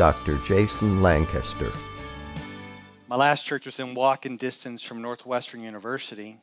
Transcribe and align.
Dr. 0.00 0.38
Jason 0.38 1.02
Lancaster. 1.02 1.70
My 3.06 3.16
last 3.16 3.44
church 3.44 3.66
was 3.66 3.78
in 3.78 3.92
walking 3.92 4.38
distance 4.38 4.82
from 4.82 5.02
Northwestern 5.02 5.62
University. 5.62 6.38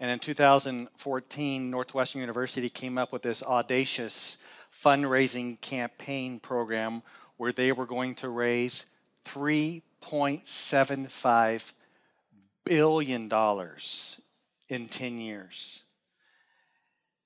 And 0.00 0.10
in 0.10 0.18
2014, 0.18 1.70
Northwestern 1.70 2.22
University 2.22 2.70
came 2.70 2.96
up 2.96 3.12
with 3.12 3.20
this 3.20 3.42
audacious 3.42 4.38
fundraising 4.72 5.60
campaign 5.60 6.40
program 6.40 7.02
where 7.36 7.52
they 7.52 7.72
were 7.72 7.84
going 7.84 8.14
to 8.14 8.30
raise 8.30 8.86
$3.75 9.26 11.72
billion 12.64 13.30
in 14.70 14.88
10 14.88 15.18
years. 15.18 15.81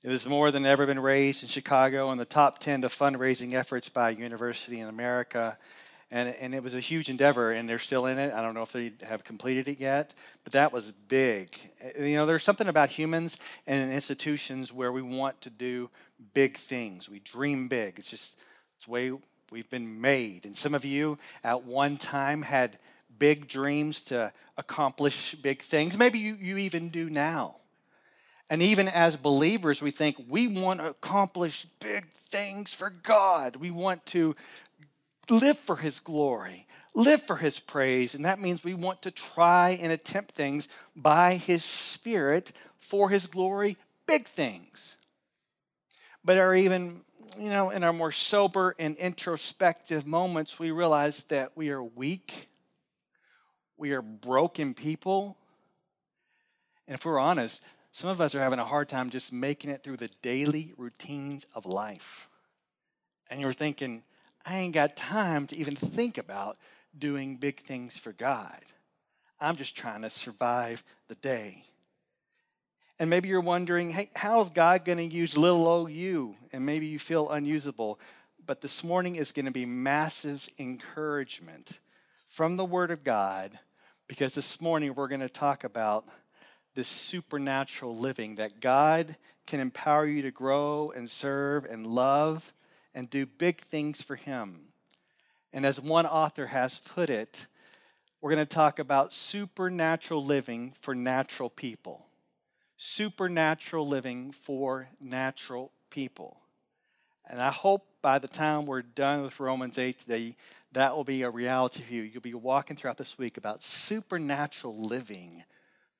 It 0.07 0.11
was 0.11 0.25
more 0.25 0.53
than 0.53 0.65
ever 0.65 0.87
been 0.87 1.01
raised 1.01 1.43
in 1.43 1.49
Chicago 1.49 2.13
in 2.13 2.19
the 2.19 2.25
top 2.25 2.61
10 2.61 2.85
of 2.85 2.95
fundraising 2.95 3.55
efforts 3.55 3.89
by 3.89 4.11
a 4.11 4.13
university 4.13 4.79
in 4.79 4.89
America. 4.89 5.59
And, 6.13 6.29
and 6.41 6.55
it 6.55 6.63
was 6.63 6.77
a 6.77 6.81
huge 6.81 7.11
endeavor, 7.11 7.51
and 7.51 7.69
they're 7.69 7.81
still 7.81 8.07
in 8.07 8.17
it. 8.17 8.33
I 8.33 8.41
don't 8.41 8.55
know 8.55 8.63
if 8.63 8.71
they 8.71 8.93
have 9.03 9.25
completed 9.25 9.67
it 9.67 9.81
yet, 9.81 10.15
but 10.45 10.53
that 10.53 10.73
was 10.73 10.93
big. 10.93 11.59
You 11.99 12.15
know, 12.15 12.25
there's 12.25 12.45
something 12.45 12.69
about 12.69 12.91
humans 12.91 13.39
and 13.67 13.93
institutions 13.93 14.73
where 14.73 14.93
we 14.93 15.03
want 15.03 15.41
to 15.41 15.51
do 15.51 15.91
big 16.35 16.57
things. 16.57 17.11
We 17.11 17.19
dream 17.19 17.67
big. 17.67 17.99
It's 17.99 18.09
just 18.09 18.41
it's 18.77 18.87
the 18.87 18.93
way 18.93 19.13
we've 19.51 19.69
been 19.71 20.01
made. 20.01 20.45
And 20.45 20.57
some 20.57 20.73
of 20.73 20.85
you 20.85 21.19
at 21.43 21.65
one 21.65 21.97
time 21.97 22.43
had 22.43 22.79
big 23.19 23.49
dreams 23.49 24.03
to 24.03 24.33
accomplish 24.57 25.35
big 25.35 25.63
things. 25.63 25.99
Maybe 25.99 26.21
you, 26.21 26.37
you 26.41 26.59
even 26.59 26.91
do 26.91 27.11
now. 27.11 27.57
And 28.49 28.63
even 28.63 28.89
as 28.89 29.17
believers, 29.17 29.83
we 29.83 29.91
think 29.91 30.17
we 30.29 30.47
want 30.47 30.81
to 30.81 30.87
accomplish 30.87 31.65
big 31.81 32.07
things 32.11 32.73
for 32.73 32.91
God. 32.91 33.57
We 33.57 33.71
want 33.71 34.07
to 34.07 34.37
live 35.29 35.59
for 35.59 35.77
His 35.77 35.99
glory, 35.99 36.67
live 36.95 37.23
for 37.23 37.37
His 37.37 37.59
praise. 37.59 38.15
And 38.15 38.25
that 38.25 38.41
means 38.41 38.63
we 38.63 38.75
want 38.75 39.03
to 39.03 39.11
try 39.11 39.79
and 39.83 39.93
attempt 39.93 40.33
things 40.33 40.69
by 40.95 41.35
His 41.35 41.65
Spirit 41.65 42.53
for 42.79 43.11
His 43.11 43.27
glory, 43.27 43.77
big 44.07 44.27
things. 44.27 44.97
But 46.25 46.39
are 46.39 46.55
even, 46.55 47.01
you 47.39 47.51
know, 47.51 47.71
in 47.71 47.83
our 47.83 47.93
more 47.93 48.13
sober 48.13 48.77
and 48.79 48.97
introspective 48.97 50.07
moments, 50.07 50.59
we 50.59 50.71
realize 50.71 51.25
that 51.25 51.53
we 51.57 51.71
are 51.71 51.83
weak, 51.83 52.49
we 53.77 53.93
are 53.93 54.03
broken 54.03 54.73
people. 54.73 55.37
And 56.87 56.95
if 56.95 57.05
we're 57.05 57.19
honest, 57.19 57.65
some 57.97 58.11
of 58.11 58.21
us 58.21 58.35
are 58.35 58.41
having 58.41 58.59
a 58.59 58.65
hard 58.65 58.91
time 58.91 59.09
just 59.09 59.33
making 59.33 59.71
it 59.71 59.83
through 59.83 59.97
the 59.97 60.11
daily 60.21 60.75
routines 60.77 61.47
of 61.55 61.65
life. 61.65 62.29
And 63.31 63.41
you're 63.41 63.55
thinking, 63.55 64.03
I 64.45 64.59
ain't 64.59 64.75
got 64.75 64.99
time 64.99 65.47
to 65.47 65.57
even 65.57 65.75
think 65.75 66.19
about 66.19 66.59
doing 66.99 67.37
big 67.37 67.61
things 67.61 67.97
for 67.97 68.13
God. 68.13 68.61
I'm 69.41 69.57
just 69.57 69.75
trying 69.75 70.03
to 70.03 70.11
survive 70.11 70.85
the 71.09 71.15
day. 71.15 71.65
And 72.99 73.09
maybe 73.09 73.31
you're 73.31 73.41
wondering, 73.41 73.93
hey, 73.93 74.11
how's 74.15 74.51
God 74.51 74.85
going 74.85 74.99
to 74.99 75.17
use 75.17 75.35
little 75.35 75.67
old 75.67 75.91
you? 75.91 76.37
And 76.53 76.67
maybe 76.67 76.85
you 76.85 76.99
feel 76.99 77.31
unusable. 77.31 77.99
But 78.45 78.61
this 78.61 78.85
morning 78.85 79.17
is 79.17 79.33
going 79.33 79.47
to 79.47 79.53
be 79.53 79.65
massive 79.65 80.47
encouragement 80.59 81.81
from 82.29 82.59
the 82.59 82.65
Word 82.67 82.91
of 82.91 83.05
God 83.05 83.59
because 84.07 84.35
this 84.35 84.61
morning 84.61 84.95
we're 84.95 85.09
going 85.09 85.21
to 85.23 85.31
talk 85.31 85.65
about 85.65 86.05
this 86.77 86.89
supernatural 86.89 87.97
living 87.97 88.37
that 88.37 88.61
God 88.61 89.17
can 89.47 89.61
empower 89.61 90.07
you 90.07 90.23
to 90.23 90.31
grow 90.31 90.93
and 90.95 91.11
serve 91.11 91.65
and 91.65 91.87
love 91.87 92.53
and 92.95 93.11
do 93.11 93.27
big 93.27 93.63
things 93.63 94.03
for 94.03 94.15
Him. 94.15 94.61
And 95.53 95.65
as 95.65 95.81
one 95.81 96.07
author 96.07 96.47
has 96.47 96.79
put 96.79 97.09
it, 97.11 97.47
we're 98.21 98.31
going 98.31 98.47
to 98.47 98.55
talk 98.55 98.79
about 98.79 99.13
supernatural 99.13 100.25
living 100.25 100.75
for 100.81 100.95
natural 100.95 101.49
people. 101.49 102.07
Supernatural 102.77 103.89
living 103.89 104.33
for 104.33 104.89
natural 105.01 105.73
people. 105.89 106.37
And 107.29 107.41
I 107.41 107.51
hope 107.51 107.87
by 108.03 108.19
the 108.19 108.29
time 108.29 108.67
we're 108.67 108.83
done 108.83 109.23
with 109.23 109.41
Romans 109.41 109.79
8 109.79 109.99
today, 109.99 110.37
that 110.73 110.95
will 110.95 111.05
be 111.05 111.23
a 111.23 111.31
reality 111.31 111.83
for 111.83 111.93
you. 111.95 112.03
You'll 112.03 112.21
be 112.21 112.35
walking 112.35 112.77
throughout 112.77 112.99
this 112.99 113.17
week 113.17 113.39
about 113.39 113.63
supernatural 113.63 114.77
living 114.77 115.43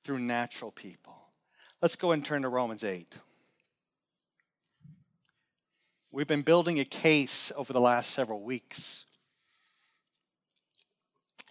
through 0.07 0.19
natural 0.19 0.71
people. 0.71 1.17
Let's 1.81 1.97
go 1.97 2.13
and 2.13 2.23
turn 2.23 2.43
to 2.43 2.47
Romans 2.47 2.85
8. 2.85 3.17
We've 6.13 6.25
been 6.25 6.43
building 6.43 6.79
a 6.79 6.85
case 6.85 7.51
over 7.57 7.73
the 7.73 7.81
last 7.81 8.11
several 8.11 8.41
weeks. 8.41 9.05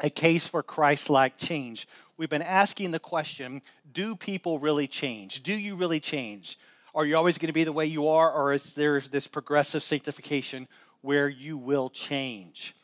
A 0.01 0.09
case 0.09 0.49
for 0.49 0.63
Christ 0.63 1.11
like 1.11 1.37
change. 1.37 1.87
We've 2.17 2.31
been 2.31 2.41
asking 2.41 2.93
the 2.93 2.99
question 2.99 3.61
do 3.93 4.17
people 4.17 4.59
really 4.59 4.87
change? 4.87 5.43
Do 5.43 5.53
you 5.53 5.77
really 5.77 6.01
change? 6.01 6.59
Are 6.95 7.05
you 7.05 7.15
always 7.15 7.37
going 7.37 7.49
to 7.49 7.53
be 7.53 7.65
the 7.65 7.73
way 7.73 7.85
you 7.85 8.09
are, 8.09 8.33
or 8.33 8.55
is 8.55 8.75
there 8.75 8.99
this 9.01 9.27
progressive 9.27 9.83
sanctification 9.83 10.67
where 11.03 11.29
you 11.29 11.59
will 11.59 11.91
change? 11.91 12.75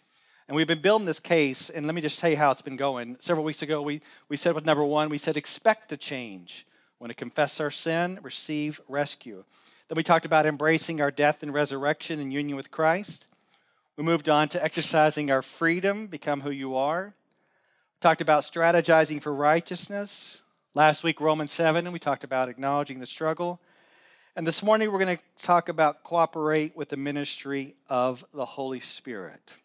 And 0.53 0.57
we've 0.59 0.67
been 0.67 0.81
building 0.81 1.07
this 1.07 1.19
case, 1.19 1.71
and 1.71 1.87
let 1.87 1.95
me 1.95 2.03
just 2.03 2.21
tell 2.21 2.29
you 2.29 2.37
how 2.37 2.51
it's 2.51 2.61
been 2.61 2.77
going. 2.77 3.17
Several 3.21 3.43
weeks 3.43 3.63
ago, 3.63 3.81
we, 3.81 4.03
we 4.29 4.37
said 4.37 4.55
with 4.55 4.67
number 4.67 4.85
one, 4.85 5.09
we 5.09 5.17
said 5.17 5.39
expect 5.39 5.89
to 5.89 5.97
change. 5.97 6.67
When 6.99 7.09
to 7.09 7.15
confess 7.15 7.59
our 7.59 7.71
sin, 7.71 8.19
receive 8.23 8.79
rescue. 8.87 9.45
Then 9.89 9.97
we 9.97 10.03
talked 10.03 10.27
about 10.27 10.45
embracing 10.45 11.01
our 11.01 11.11
death 11.11 11.43
and 11.43 11.55
resurrection 11.55 12.21
in 12.21 12.31
union 12.31 12.55
with 12.55 12.71
Christ. 12.71 13.25
We 13.97 14.05
moved 14.05 14.29
on 14.29 14.47
to 14.49 14.63
exercising 14.63 15.31
our 15.31 15.41
freedom, 15.41 16.07
become 16.07 16.43
who 16.43 16.51
you 16.51 16.77
are. 16.77 17.15
We 17.15 18.01
talked 18.03 18.21
about 18.21 18.43
strategizing 18.43 19.23
for 19.23 19.33
righteousness. 19.33 20.43
Last 20.75 21.03
week, 21.03 21.19
Romans 21.19 21.53
7, 21.53 21.87
and 21.87 21.95
we 21.95 21.99
talked 21.99 22.25
about 22.25 22.51
acknowledging 22.51 23.01
the 23.01 23.07
struggle. 23.07 23.59
And 24.37 24.47
this 24.47 24.63
morning, 24.63 24.93
we're 24.93 25.03
going 25.03 25.17
to 25.17 25.23
talk 25.39 25.71
about 25.71 26.05
cooperate 26.05 26.77
with 26.77 26.91
the 26.91 26.99
ministry 26.99 27.75
of 27.89 28.23
the 28.35 28.45
Holy 28.45 28.81
Spirit. 28.81 29.62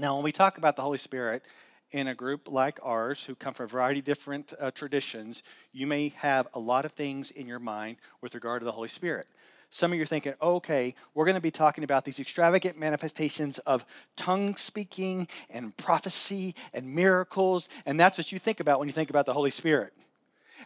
Now, 0.00 0.14
when 0.14 0.22
we 0.22 0.30
talk 0.30 0.58
about 0.58 0.76
the 0.76 0.82
Holy 0.82 0.96
Spirit 0.96 1.42
in 1.90 2.06
a 2.06 2.14
group 2.14 2.48
like 2.48 2.78
ours 2.84 3.24
who 3.24 3.34
come 3.34 3.52
from 3.52 3.64
a 3.64 3.66
variety 3.66 3.98
of 3.98 4.06
different 4.06 4.54
uh, 4.60 4.70
traditions, 4.70 5.42
you 5.72 5.88
may 5.88 6.10
have 6.18 6.46
a 6.54 6.60
lot 6.60 6.84
of 6.84 6.92
things 6.92 7.32
in 7.32 7.48
your 7.48 7.58
mind 7.58 7.96
with 8.20 8.32
regard 8.36 8.60
to 8.60 8.64
the 8.64 8.70
Holy 8.70 8.88
Spirit. 8.88 9.26
Some 9.70 9.90
of 9.90 9.96
you 9.96 10.04
are 10.04 10.06
thinking, 10.06 10.34
okay, 10.40 10.94
we're 11.14 11.24
going 11.24 11.34
to 11.34 11.42
be 11.42 11.50
talking 11.50 11.82
about 11.82 12.04
these 12.04 12.20
extravagant 12.20 12.78
manifestations 12.78 13.58
of 13.60 13.84
tongue 14.14 14.54
speaking 14.54 15.26
and 15.50 15.76
prophecy 15.76 16.54
and 16.72 16.94
miracles, 16.94 17.68
and 17.84 17.98
that's 17.98 18.16
what 18.16 18.30
you 18.30 18.38
think 18.38 18.60
about 18.60 18.78
when 18.78 18.86
you 18.86 18.92
think 18.92 19.10
about 19.10 19.26
the 19.26 19.34
Holy 19.34 19.50
Spirit. 19.50 19.92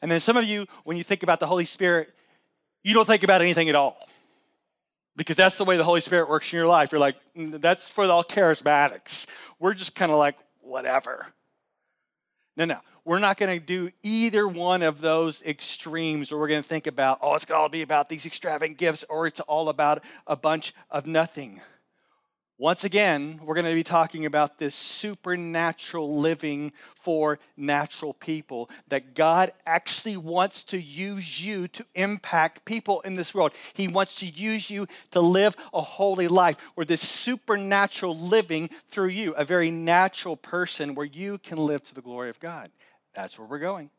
And 0.02 0.10
then 0.10 0.20
some 0.20 0.36
of 0.36 0.44
you, 0.44 0.66
when 0.84 0.98
you 0.98 1.04
think 1.04 1.22
about 1.22 1.40
the 1.40 1.46
Holy 1.46 1.64
Spirit, 1.64 2.10
you 2.84 2.92
don't 2.92 3.06
think 3.06 3.22
about 3.22 3.40
anything 3.40 3.70
at 3.70 3.74
all 3.74 3.96
because 5.16 5.36
that's 5.36 5.58
the 5.58 5.64
way 5.64 5.76
the 5.76 5.84
Holy 5.84 6.00
Spirit 6.00 6.28
works 6.28 6.52
in 6.52 6.56
your 6.56 6.66
life. 6.66 6.92
You're 6.92 7.00
like, 7.00 7.16
mm, 7.36 7.60
that's 7.60 7.88
for 7.88 8.04
all 8.04 8.24
charismatics. 8.24 9.26
We're 9.58 9.74
just 9.74 9.94
kind 9.94 10.10
of 10.10 10.18
like, 10.18 10.36
whatever. 10.60 11.26
No, 12.56 12.64
no. 12.64 12.78
We're 13.04 13.18
not 13.18 13.36
going 13.36 13.58
to 13.58 13.64
do 13.64 13.90
either 14.02 14.46
one 14.46 14.82
of 14.82 15.00
those 15.00 15.42
extremes 15.42 16.30
where 16.30 16.38
we're 16.38 16.48
going 16.48 16.62
to 16.62 16.68
think 16.68 16.86
about, 16.86 17.18
oh, 17.20 17.34
it's 17.34 17.44
going 17.44 17.58
to 17.58 17.62
all 17.62 17.68
be 17.68 17.82
about 17.82 18.08
these 18.08 18.26
extravagant 18.26 18.78
gifts 18.78 19.04
or 19.08 19.26
it's 19.26 19.40
all 19.40 19.68
about 19.68 20.02
a 20.26 20.36
bunch 20.36 20.72
of 20.88 21.06
nothing. 21.06 21.60
Once 22.62 22.84
again, 22.84 23.40
we're 23.42 23.56
going 23.56 23.66
to 23.66 23.74
be 23.74 23.82
talking 23.82 24.24
about 24.24 24.56
this 24.56 24.76
supernatural 24.76 26.20
living 26.20 26.72
for 26.94 27.40
natural 27.56 28.14
people. 28.14 28.70
That 28.86 29.16
God 29.16 29.50
actually 29.66 30.16
wants 30.16 30.62
to 30.66 30.80
use 30.80 31.44
you 31.44 31.66
to 31.66 31.84
impact 31.96 32.64
people 32.64 33.00
in 33.00 33.16
this 33.16 33.34
world. 33.34 33.50
He 33.74 33.88
wants 33.88 34.14
to 34.20 34.26
use 34.26 34.70
you 34.70 34.86
to 35.10 35.20
live 35.20 35.56
a 35.74 35.80
holy 35.80 36.28
life 36.28 36.56
where 36.76 36.86
this 36.86 37.00
supernatural 37.00 38.16
living 38.16 38.70
through 38.88 39.08
you, 39.08 39.32
a 39.32 39.44
very 39.44 39.72
natural 39.72 40.36
person 40.36 40.94
where 40.94 41.04
you 41.04 41.38
can 41.38 41.58
live 41.58 41.82
to 41.82 41.96
the 41.96 42.00
glory 42.00 42.28
of 42.28 42.38
God. 42.38 42.70
That's 43.12 43.40
where 43.40 43.48
we're 43.48 43.58
going. 43.58 43.90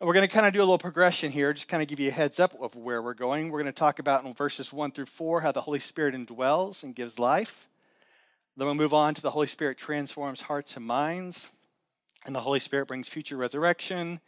And 0.00 0.06
we're 0.06 0.14
going 0.14 0.28
to 0.28 0.32
kind 0.32 0.46
of 0.46 0.52
do 0.52 0.60
a 0.60 0.62
little 0.62 0.78
progression 0.78 1.32
here, 1.32 1.52
just 1.52 1.66
kind 1.66 1.82
of 1.82 1.88
give 1.88 1.98
you 1.98 2.08
a 2.08 2.12
heads 2.12 2.38
up 2.38 2.54
of 2.60 2.76
where 2.76 3.02
we're 3.02 3.14
going. 3.14 3.50
We're 3.50 3.60
going 3.60 3.72
to 3.72 3.72
talk 3.72 3.98
about 3.98 4.24
in 4.24 4.32
verses 4.32 4.72
1 4.72 4.92
through 4.92 5.06
4 5.06 5.40
how 5.40 5.50
the 5.50 5.62
Holy 5.62 5.80
Spirit 5.80 6.14
indwells 6.14 6.84
and 6.84 6.94
gives 6.94 7.18
life. 7.18 7.66
Then 8.56 8.66
we'll 8.66 8.76
move 8.76 8.94
on 8.94 9.14
to 9.14 9.22
the 9.22 9.32
Holy 9.32 9.48
Spirit 9.48 9.76
transforms 9.76 10.42
hearts 10.42 10.76
and 10.76 10.86
minds, 10.86 11.50
and 12.24 12.32
the 12.32 12.40
Holy 12.40 12.60
Spirit 12.60 12.86
brings 12.86 13.08
future 13.08 13.36
resurrection, 13.36 14.20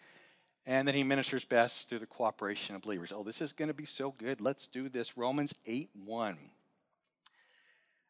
and 0.67 0.89
then 0.89 0.97
he 0.97 1.05
ministers 1.05 1.45
best 1.45 1.89
through 1.89 2.01
the 2.01 2.07
cooperation 2.07 2.75
of 2.75 2.83
believers. 2.83 3.13
Oh, 3.15 3.23
this 3.23 3.41
is 3.41 3.53
going 3.53 3.69
to 3.69 3.75
be 3.75 3.85
so 3.85 4.11
good. 4.19 4.41
Let's 4.41 4.67
do 4.67 4.89
this. 4.89 5.17
Romans 5.17 5.55
8 5.67 5.89
1. 6.05 6.37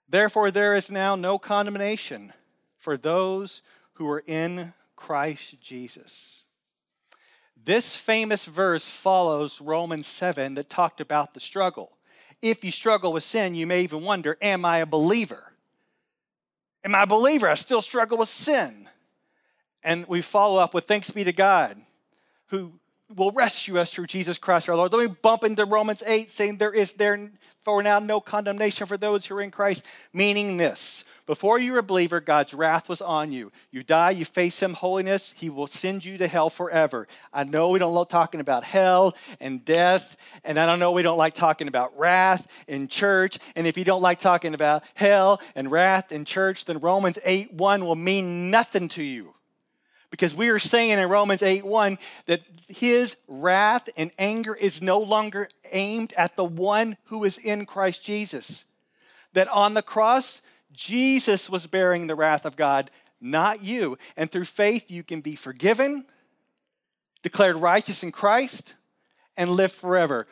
Therefore, 0.09 0.51
there 0.51 0.75
is 0.75 0.91
now 0.91 1.15
no 1.15 1.39
condemnation 1.39 2.33
for 2.79 2.97
those 2.97 3.61
who 3.95 4.09
are 4.09 4.23
in 4.27 4.73
Christ 4.97 5.61
Jesus. 5.61 6.45
This 7.65 7.95
famous 7.95 8.45
verse 8.47 8.89
follows 8.89 9.61
Romans 9.61 10.07
7 10.07 10.55
that 10.55 10.71
talked 10.71 11.01
about 11.01 11.35
the 11.35 11.41
struggle. 11.41 11.97
If 12.41 12.65
you 12.65 12.71
struggle 12.71 13.13
with 13.13 13.23
sin, 13.23 13.55
you 13.55 13.67
may 13.67 13.83
even 13.83 14.03
wonder, 14.03 14.39
Am 14.41 14.65
I 14.65 14.79
a 14.79 14.87
believer? 14.87 15.53
Am 16.85 16.95
I 16.95 17.03
a 17.03 17.07
believer? 17.07 17.49
I 17.49 17.55
still 17.55 17.83
struggle 17.83 18.17
with 18.17 18.31
sin. 18.31 18.89
And 19.83 20.07
we 20.07 20.23
follow 20.23 20.59
up 20.61 20.73
with 20.73 20.85
thanks 20.85 21.11
be 21.11 21.25
to 21.25 21.33
God 21.33 21.77
who 22.47 22.73
will 23.15 23.33
rescue 23.33 23.79
us 23.79 23.93
through 23.93 24.07
Jesus 24.07 24.39
Christ 24.39 24.69
our 24.69 24.77
Lord. 24.77 24.93
Let 24.93 25.09
me 25.09 25.17
bump 25.21 25.45
into 25.45 25.65
Romans 25.65 26.03
8 26.07 26.31
saying 26.31 26.57
there 26.57 26.73
is 26.73 26.95
there 26.95 27.31
for 27.65 27.83
now 27.83 27.99
no 27.99 28.21
condemnation 28.21 28.87
for 28.87 28.97
those 28.97 29.27
who 29.27 29.37
are 29.37 29.43
in 29.43 29.51
Christ, 29.51 29.85
meaning 30.13 30.57
this. 30.57 31.05
Before 31.27 31.59
you 31.59 31.73
were 31.73 31.79
a 31.79 31.83
believer, 31.83 32.21
God's 32.21 32.55
wrath 32.55 32.89
was 32.89 33.01
on 33.03 33.33
you. 33.33 33.53
You 33.71 33.83
die, 33.83 34.11
you 34.11 34.25
face 34.25 34.63
Him 34.63 34.75
holiness, 34.75 35.33
He 35.37 35.51
will 35.51 35.67
send 35.67 36.05
you 36.05 36.19
to 36.19 36.27
hell 36.27 36.51
forever. 36.51 37.07
I 37.33 37.45
know 37.45 37.71
we 37.71 37.79
don't 37.79 37.95
like 37.95 38.09
talking 38.09 38.41
about 38.41 38.65
hell 38.65 39.15
and 39.41 39.65
death, 39.65 40.17
and 40.45 40.59
I 40.59 40.67
don't 40.67 40.79
know 40.79 40.93
we 40.93 41.03
don't 41.03 41.19
like 41.19 41.35
talking 41.35 41.69
about 41.69 41.97
wrath 41.99 42.65
in 42.67 42.89
church. 42.89 43.39
And 43.55 43.67
if 43.67 43.77
you 43.77 43.85
don't 43.85 44.03
like 44.03 44.19
talking 44.19 44.55
about 44.55 44.85
hell 44.95 45.41
and 45.55 45.71
wrath 45.71 46.13
in 46.13 46.25
church, 46.25 46.65
then 46.65 46.79
Romans 46.79 47.19
8 47.25 47.53
1 47.53 47.85
will 47.85 47.97
mean 47.97 48.51
nothing 48.51 48.89
to 48.89 49.03
you. 49.03 49.35
Because 50.11 50.35
we 50.35 50.49
are 50.49 50.59
saying 50.59 50.99
in 50.99 51.09
Romans 51.09 51.43
8 51.43 51.65
1 51.65 51.99
that 52.27 52.43
his 52.69 53.17
wrath 53.29 53.89
and 53.97 54.11
anger 54.19 54.55
is 54.55 54.83
no 54.83 54.99
longer 54.99 55.49
aimed 55.73 56.13
at 56.17 56.37
the 56.37 56.45
one 56.45 56.97
who 57.05 57.25
is 57.25 57.39
in 57.39 57.67
Christ 57.67 58.05
Jesus. 58.05 58.65
That 59.33 59.49
on 59.49 59.75
the 59.75 59.83
cross, 59.83 60.43
Jesus 60.73 61.49
was 61.49 61.67
bearing 61.67 62.07
the 62.07 62.15
wrath 62.15 62.45
of 62.45 62.57
God, 62.57 62.91
not 63.21 63.63
you. 63.63 63.97
And 64.17 64.31
through 64.31 64.45
faith, 64.45 64.91
you 64.91 65.03
can 65.03 65.21
be 65.21 65.37
forgiven, 65.37 66.05
declared 67.23 67.57
righteous 67.57 68.03
in 68.03 68.13
Christ, 68.13 68.75
and 69.37 69.51
live 69.51 69.73
forever. 69.73 70.27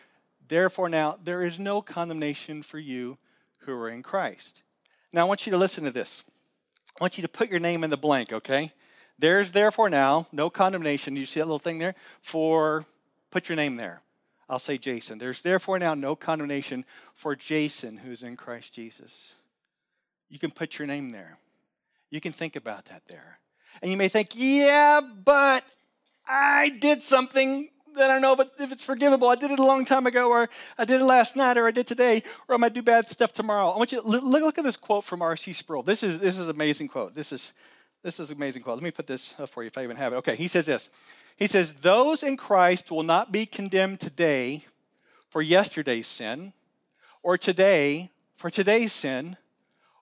Therefore, 0.48 0.88
now, 0.88 1.18
there 1.22 1.42
is 1.44 1.58
no 1.58 1.82
condemnation 1.82 2.62
for 2.62 2.78
you 2.78 3.18
who 3.58 3.72
are 3.74 3.88
in 3.88 4.02
Christ. 4.02 4.62
Now, 5.12 5.22
I 5.22 5.28
want 5.28 5.46
you 5.46 5.52
to 5.52 5.58
listen 5.58 5.84
to 5.84 5.90
this. 5.90 6.24
I 6.98 7.04
want 7.04 7.18
you 7.18 7.22
to 7.22 7.28
put 7.28 7.50
your 7.50 7.60
name 7.60 7.84
in 7.84 7.90
the 7.90 7.96
blank, 7.96 8.32
okay? 8.32 8.72
There's 9.18 9.52
therefore 9.52 9.90
now 9.90 10.26
no 10.32 10.48
condemnation. 10.50 11.16
You 11.16 11.26
see 11.26 11.40
that 11.40 11.46
little 11.46 11.58
thing 11.58 11.78
there? 11.78 11.94
For, 12.20 12.86
put 13.30 13.48
your 13.48 13.56
name 13.56 13.76
there. 13.76 14.02
I'll 14.48 14.58
say 14.58 14.78
Jason. 14.78 15.18
There's 15.18 15.42
therefore 15.42 15.78
now 15.78 15.94
no 15.94 16.16
condemnation 16.16 16.84
for 17.14 17.36
Jason 17.36 17.98
who's 17.98 18.22
in 18.22 18.36
Christ 18.36 18.74
Jesus. 18.74 19.34
You 20.30 20.38
can 20.38 20.50
put 20.50 20.78
your 20.78 20.86
name 20.86 21.10
there. 21.10 21.38
You 22.10 22.20
can 22.20 22.32
think 22.32 22.56
about 22.56 22.86
that 22.86 23.06
there. 23.06 23.38
And 23.82 23.90
you 23.90 23.96
may 23.96 24.08
think, 24.08 24.30
yeah, 24.34 25.00
but 25.24 25.64
I 26.26 26.70
did 26.80 27.02
something 27.02 27.68
that 27.94 28.10
I 28.10 28.20
don't 28.20 28.22
know 28.22 28.44
if 28.58 28.72
it's 28.72 28.84
forgivable. 28.84 29.28
I 29.28 29.34
did 29.34 29.50
it 29.50 29.58
a 29.58 29.64
long 29.64 29.84
time 29.84 30.06
ago, 30.06 30.30
or 30.30 30.48
I 30.78 30.84
did 30.84 31.00
it 31.00 31.04
last 31.04 31.36
night, 31.36 31.58
or 31.58 31.66
I 31.66 31.70
did 31.70 31.86
today, 31.86 32.22
or 32.48 32.54
I 32.54 32.58
might 32.58 32.72
do 32.72 32.82
bad 32.82 33.08
stuff 33.08 33.32
tomorrow. 33.32 33.68
I 33.68 33.76
want 33.76 33.92
you 33.92 34.00
to 34.00 34.06
look, 34.06 34.58
at 34.58 34.64
this 34.64 34.76
quote 34.76 35.04
from 35.04 35.20
R.C. 35.20 35.52
Sproul. 35.52 35.82
This 35.82 36.02
is, 36.02 36.20
this 36.20 36.38
is 36.38 36.48
an 36.48 36.54
amazing 36.54 36.88
quote. 36.88 37.14
This 37.14 37.32
is 37.32 37.52
this 38.08 38.20
is 38.20 38.30
an 38.30 38.36
amazing 38.36 38.62
quote. 38.62 38.76
Let 38.76 38.82
me 38.82 38.90
put 38.90 39.06
this 39.06 39.38
up 39.38 39.50
for 39.50 39.62
you 39.62 39.66
if 39.66 39.76
I 39.76 39.82
even 39.82 39.98
have 39.98 40.14
it. 40.14 40.16
Okay, 40.16 40.34
he 40.34 40.48
says 40.48 40.64
this. 40.64 40.88
He 41.36 41.46
says, 41.46 41.74
Those 41.74 42.22
in 42.22 42.38
Christ 42.38 42.90
will 42.90 43.02
not 43.02 43.32
be 43.32 43.44
condemned 43.44 44.00
today 44.00 44.64
for 45.28 45.42
yesterday's 45.42 46.06
sin, 46.06 46.54
or 47.22 47.36
today 47.36 48.08
for 48.34 48.48
today's 48.48 48.94
sin, 48.94 49.36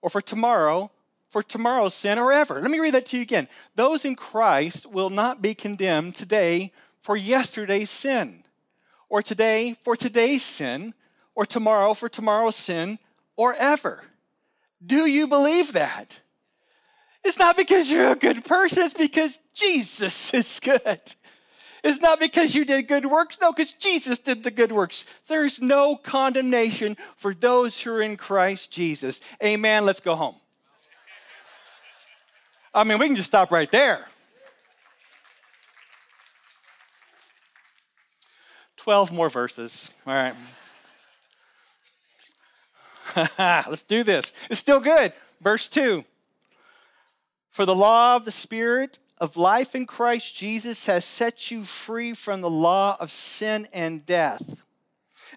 or 0.03 0.09
for 0.09 0.21
tomorrow 0.21 0.93
for 1.29 1.43
tomorrow's 1.43 1.95
sin, 1.95 2.17
or 2.17 2.33
ever. 2.33 2.63
Let 2.63 2.71
me 2.71 2.79
read 2.79 2.95
that 2.95 3.07
to 3.07 3.17
you 3.17 3.25
again. 3.25 3.49
Those 3.75 4.05
in 4.05 4.15
Christ 4.15 4.87
will 4.87 5.11
not 5.11 5.43
be 5.43 5.55
condemned 5.55 6.15
today 6.15 6.73
for 7.01 7.17
yesterday's 7.17 7.91
sin, 7.91 8.45
or 9.09 9.21
today 9.21 9.75
for 9.83 9.97
today's 9.97 10.45
sin, 10.45 10.95
or 11.35 11.45
tomorrow 11.45 11.93
for 11.93 12.09
tomorrow's 12.09 12.55
sin, 12.55 13.01
or 13.35 13.55
ever. 13.55 14.05
Do 14.87 15.07
you 15.07 15.27
believe 15.27 15.73
that? 15.73 16.21
It's 17.27 17.41
not 17.41 17.57
because 17.57 17.91
you're 17.91 18.13
a 18.13 18.15
good 18.15 18.45
person, 18.45 18.85
it's 18.85 18.95
because 18.95 19.41
Jesus 19.53 20.33
is 20.41 20.61
good. 20.61 21.01
It's 21.83 22.01
not 22.01 22.21
because 22.21 22.55
you 22.55 22.65
did 22.65 22.87
good 22.87 23.05
works, 23.05 23.39
no, 23.41 23.53
because 23.53 23.73
Jesus 23.73 24.21
did 24.21 24.45
the 24.45 24.53
good 24.53 24.71
works. 24.71 25.07
There's 25.27 25.61
no 25.61 25.97
condemnation 25.97 26.97
for 27.17 27.35
those 27.35 27.81
who 27.81 27.95
are 27.95 28.03
in 28.03 28.17
Christ 28.17 28.73
Jesus. 28.73 29.21
Amen. 29.43 29.85
Let's 29.85 29.99
go 29.99 30.15
home. 30.15 30.37
I 32.73 32.85
mean, 32.85 32.99
we 32.99 33.07
can 33.07 33.17
just 33.17 33.29
stop 33.29 33.51
right 33.51 33.71
there. 33.73 34.07
12 38.77 39.13
more 39.13 39.31
verses. 39.31 39.93
All 40.07 40.15
right. 40.15 40.35
Let's 43.69 43.83
do 43.83 44.05
this. 44.05 44.33
It's 44.49 44.61
still 44.61 44.81
good. 44.81 45.13
Verse 45.41 45.69
2. 45.69 46.05
For 47.57 47.65
the 47.65 47.75
law 47.75 48.17
of 48.17 48.27
the 48.27 48.31
Spirit 48.31 48.99
of 49.17 49.39
life 49.39 49.75
in 49.75 49.87
Christ 49.87 50.37
Jesus 50.37 50.85
has 50.85 51.07
set 51.07 51.51
you 51.51 51.65
free 51.65 52.13
from 52.13 52.43
the 52.43 52.51
law 52.51 52.99
of 53.01 53.11
sin 53.11 53.67
and 53.73 54.05
death. 54.05 54.63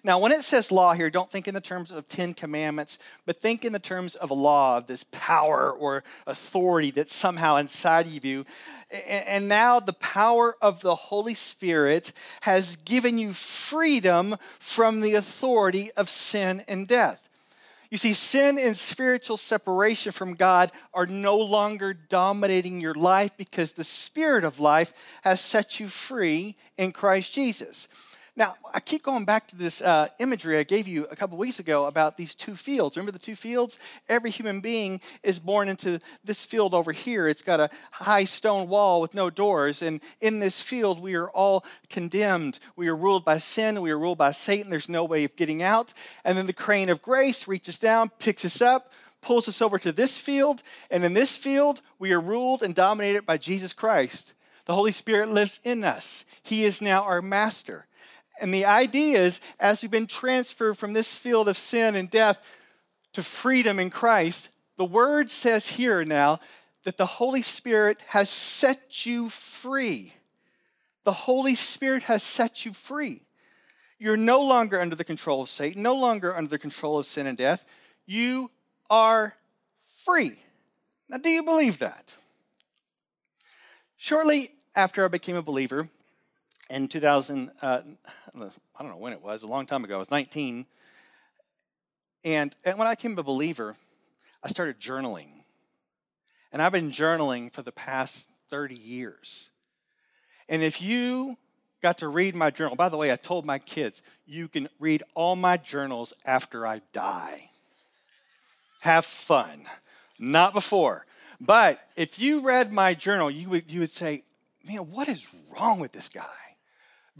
Now, 0.04 0.18
when 0.18 0.30
it 0.30 0.42
says 0.42 0.70
law 0.70 0.92
here, 0.92 1.08
don't 1.08 1.30
think 1.30 1.48
in 1.48 1.54
the 1.54 1.62
terms 1.62 1.90
of 1.90 2.06
Ten 2.06 2.34
Commandments, 2.34 2.98
but 3.24 3.40
think 3.40 3.64
in 3.64 3.72
the 3.72 3.78
terms 3.78 4.16
of 4.16 4.30
a 4.30 4.34
law, 4.34 4.76
of 4.76 4.86
this 4.86 5.06
power 5.12 5.72
or 5.72 6.04
authority 6.26 6.90
that's 6.90 7.14
somehow 7.14 7.56
inside 7.56 8.06
of 8.06 8.22
you. 8.22 8.44
And 9.08 9.48
now 9.48 9.80
the 9.80 9.94
power 9.94 10.56
of 10.60 10.82
the 10.82 10.96
Holy 10.96 11.32
Spirit 11.32 12.12
has 12.42 12.76
given 12.76 13.16
you 13.16 13.32
freedom 13.32 14.36
from 14.58 15.00
the 15.00 15.14
authority 15.14 15.90
of 15.96 16.10
sin 16.10 16.64
and 16.68 16.86
death. 16.86 17.29
You 17.90 17.98
see, 17.98 18.12
sin 18.12 18.56
and 18.56 18.76
spiritual 18.76 19.36
separation 19.36 20.12
from 20.12 20.34
God 20.34 20.70
are 20.94 21.06
no 21.06 21.38
longer 21.38 21.92
dominating 21.92 22.80
your 22.80 22.94
life 22.94 23.36
because 23.36 23.72
the 23.72 23.82
Spirit 23.82 24.44
of 24.44 24.60
life 24.60 24.92
has 25.22 25.40
set 25.40 25.80
you 25.80 25.88
free 25.88 26.56
in 26.78 26.92
Christ 26.92 27.34
Jesus. 27.34 27.88
Now, 28.40 28.56
I 28.72 28.80
keep 28.80 29.02
going 29.02 29.26
back 29.26 29.48
to 29.48 29.56
this 29.56 29.82
uh, 29.82 30.08
imagery 30.18 30.56
I 30.56 30.62
gave 30.62 30.88
you 30.88 31.06
a 31.10 31.14
couple 31.14 31.36
weeks 31.36 31.58
ago 31.58 31.84
about 31.84 32.16
these 32.16 32.34
two 32.34 32.56
fields. 32.56 32.96
Remember 32.96 33.12
the 33.12 33.18
two 33.18 33.36
fields? 33.36 33.78
Every 34.08 34.30
human 34.30 34.62
being 34.62 35.02
is 35.22 35.38
born 35.38 35.68
into 35.68 36.00
this 36.24 36.46
field 36.46 36.72
over 36.72 36.90
here. 36.90 37.28
It's 37.28 37.42
got 37.42 37.60
a 37.60 37.68
high 37.90 38.24
stone 38.24 38.70
wall 38.70 39.02
with 39.02 39.12
no 39.12 39.28
doors. 39.28 39.82
And 39.82 40.00
in 40.22 40.40
this 40.40 40.62
field, 40.62 41.02
we 41.02 41.16
are 41.16 41.28
all 41.28 41.66
condemned. 41.90 42.60
We 42.76 42.88
are 42.88 42.96
ruled 42.96 43.26
by 43.26 43.36
sin. 43.36 43.82
We 43.82 43.90
are 43.90 43.98
ruled 43.98 44.16
by 44.16 44.30
Satan. 44.30 44.70
There's 44.70 44.88
no 44.88 45.04
way 45.04 45.24
of 45.24 45.36
getting 45.36 45.62
out. 45.62 45.92
And 46.24 46.38
then 46.38 46.46
the 46.46 46.54
crane 46.54 46.88
of 46.88 47.02
grace 47.02 47.46
reaches 47.46 47.78
down, 47.78 48.08
picks 48.20 48.46
us 48.46 48.62
up, 48.62 48.90
pulls 49.20 49.48
us 49.48 49.60
over 49.60 49.78
to 49.80 49.92
this 49.92 50.16
field. 50.16 50.62
And 50.90 51.04
in 51.04 51.12
this 51.12 51.36
field, 51.36 51.82
we 51.98 52.10
are 52.14 52.20
ruled 52.20 52.62
and 52.62 52.74
dominated 52.74 53.26
by 53.26 53.36
Jesus 53.36 53.74
Christ. 53.74 54.32
The 54.64 54.74
Holy 54.74 54.92
Spirit 54.92 55.28
lives 55.28 55.60
in 55.62 55.84
us. 55.84 56.24
He 56.42 56.64
is 56.64 56.80
now 56.80 57.02
our 57.02 57.20
master. 57.20 57.84
And 58.40 58.52
the 58.52 58.64
idea 58.64 59.20
is, 59.20 59.40
as 59.60 59.82
we've 59.82 59.90
been 59.90 60.06
transferred 60.06 60.78
from 60.78 60.94
this 60.94 61.16
field 61.16 61.48
of 61.48 61.56
sin 61.56 61.94
and 61.94 62.10
death 62.10 62.58
to 63.12 63.22
freedom 63.22 63.78
in 63.78 63.90
Christ, 63.90 64.48
the 64.76 64.84
word 64.84 65.30
says 65.30 65.68
here 65.68 66.04
now 66.04 66.40
that 66.84 66.96
the 66.96 67.06
Holy 67.06 67.42
Spirit 67.42 68.02
has 68.08 68.30
set 68.30 69.04
you 69.04 69.28
free. 69.28 70.14
The 71.04 71.12
Holy 71.12 71.54
Spirit 71.54 72.04
has 72.04 72.22
set 72.22 72.64
you 72.64 72.72
free. 72.72 73.22
You're 73.98 74.16
no 74.16 74.40
longer 74.40 74.80
under 74.80 74.96
the 74.96 75.04
control 75.04 75.42
of 75.42 75.50
Satan, 75.50 75.82
no 75.82 75.94
longer 75.94 76.34
under 76.34 76.48
the 76.48 76.58
control 76.58 76.98
of 76.98 77.04
sin 77.04 77.26
and 77.26 77.36
death. 77.36 77.66
You 78.06 78.50
are 78.88 79.36
free. 80.04 80.38
Now, 81.10 81.18
do 81.18 81.28
you 81.28 81.42
believe 81.42 81.78
that? 81.80 82.16
Shortly 83.98 84.48
after 84.74 85.04
I 85.04 85.08
became 85.08 85.36
a 85.36 85.42
believer, 85.42 85.90
in 86.70 86.88
2000, 86.88 87.50
uh, 87.60 87.82
I 88.34 88.82
don't 88.82 88.90
know 88.90 88.96
when 88.96 89.12
it 89.12 89.22
was, 89.22 89.42
a 89.42 89.46
long 89.46 89.66
time 89.66 89.84
ago, 89.84 89.96
I 89.96 89.98
was 89.98 90.10
19. 90.10 90.66
And, 92.24 92.54
and 92.64 92.78
when 92.78 92.86
I 92.86 92.92
became 92.92 93.18
a 93.18 93.22
believer, 93.22 93.76
I 94.42 94.48
started 94.48 94.78
journaling. 94.78 95.28
And 96.52 96.60
I've 96.60 96.72
been 96.72 96.90
journaling 96.90 97.52
for 97.52 97.62
the 97.62 97.72
past 97.72 98.28
30 98.48 98.74
years. 98.74 99.50
And 100.48 100.62
if 100.62 100.82
you 100.82 101.36
got 101.82 101.98
to 101.98 102.08
read 102.08 102.34
my 102.34 102.50
journal, 102.50 102.76
by 102.76 102.88
the 102.88 102.96
way, 102.96 103.12
I 103.12 103.16
told 103.16 103.46
my 103.46 103.58
kids, 103.58 104.02
you 104.26 104.48
can 104.48 104.68
read 104.78 105.02
all 105.14 105.36
my 105.36 105.56
journals 105.56 106.12
after 106.26 106.66
I 106.66 106.82
die. 106.92 107.50
Have 108.82 109.04
fun. 109.04 109.62
Not 110.18 110.52
before. 110.52 111.06
But 111.40 111.80
if 111.96 112.18
you 112.18 112.42
read 112.42 112.72
my 112.72 112.94
journal, 112.94 113.30
you 113.30 113.48
would, 113.48 113.70
you 113.70 113.80
would 113.80 113.90
say, 113.90 114.22
man, 114.66 114.90
what 114.90 115.08
is 115.08 115.26
wrong 115.54 115.80
with 115.80 115.92
this 115.92 116.08
guy? 116.08 116.49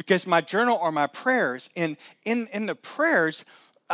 Because 0.01 0.27
my 0.27 0.41
journal 0.41 0.79
are 0.79 0.91
my 0.91 1.07
prayers. 1.07 1.69
And 1.77 1.99
in, 2.25 2.49
in 2.55 2.65
the 2.65 2.75
prayers, 2.75 3.45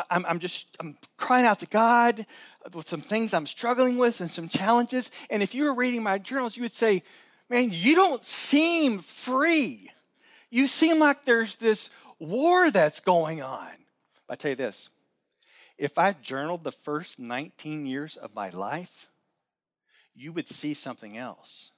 I'm, 0.09 0.25
I'm 0.25 0.39
just 0.39 0.77
I'm 0.79 0.97
crying 1.17 1.45
out 1.45 1.59
to 1.59 1.67
God 1.67 2.25
with 2.73 2.87
some 2.87 3.01
things 3.01 3.35
I'm 3.35 3.45
struggling 3.45 3.99
with 3.99 4.21
and 4.21 4.31
some 4.31 4.49
challenges. 4.49 5.11
And 5.31 5.43
if 5.43 5.53
you 5.53 5.65
were 5.65 5.75
reading 5.75 6.05
my 6.05 6.19
journals, 6.19 6.57
you 6.57 6.63
would 6.63 6.71
say, 6.71 7.03
man, 7.51 7.71
you 7.73 7.97
don't 7.97 8.23
seem 8.23 9.01
free. 9.01 9.91
You 10.49 10.69
seem 10.69 11.01
like 11.01 11.25
there's 11.25 11.57
this 11.57 11.91
war 12.21 12.71
that's 12.71 13.01
going 13.01 13.43
on. 13.43 13.67
I 14.29 14.37
tell 14.37 14.51
you 14.51 14.57
this 14.57 14.91
if 15.77 15.99
I 15.99 16.13
journaled 16.13 16.63
the 16.63 16.71
first 16.71 17.19
19 17.19 17.85
years 17.85 18.17
of 18.17 18.33
my 18.33 18.51
life, 18.51 19.09
you 20.15 20.33
would 20.33 20.47
see 20.47 20.73
something 20.73 21.17
else. 21.17 21.73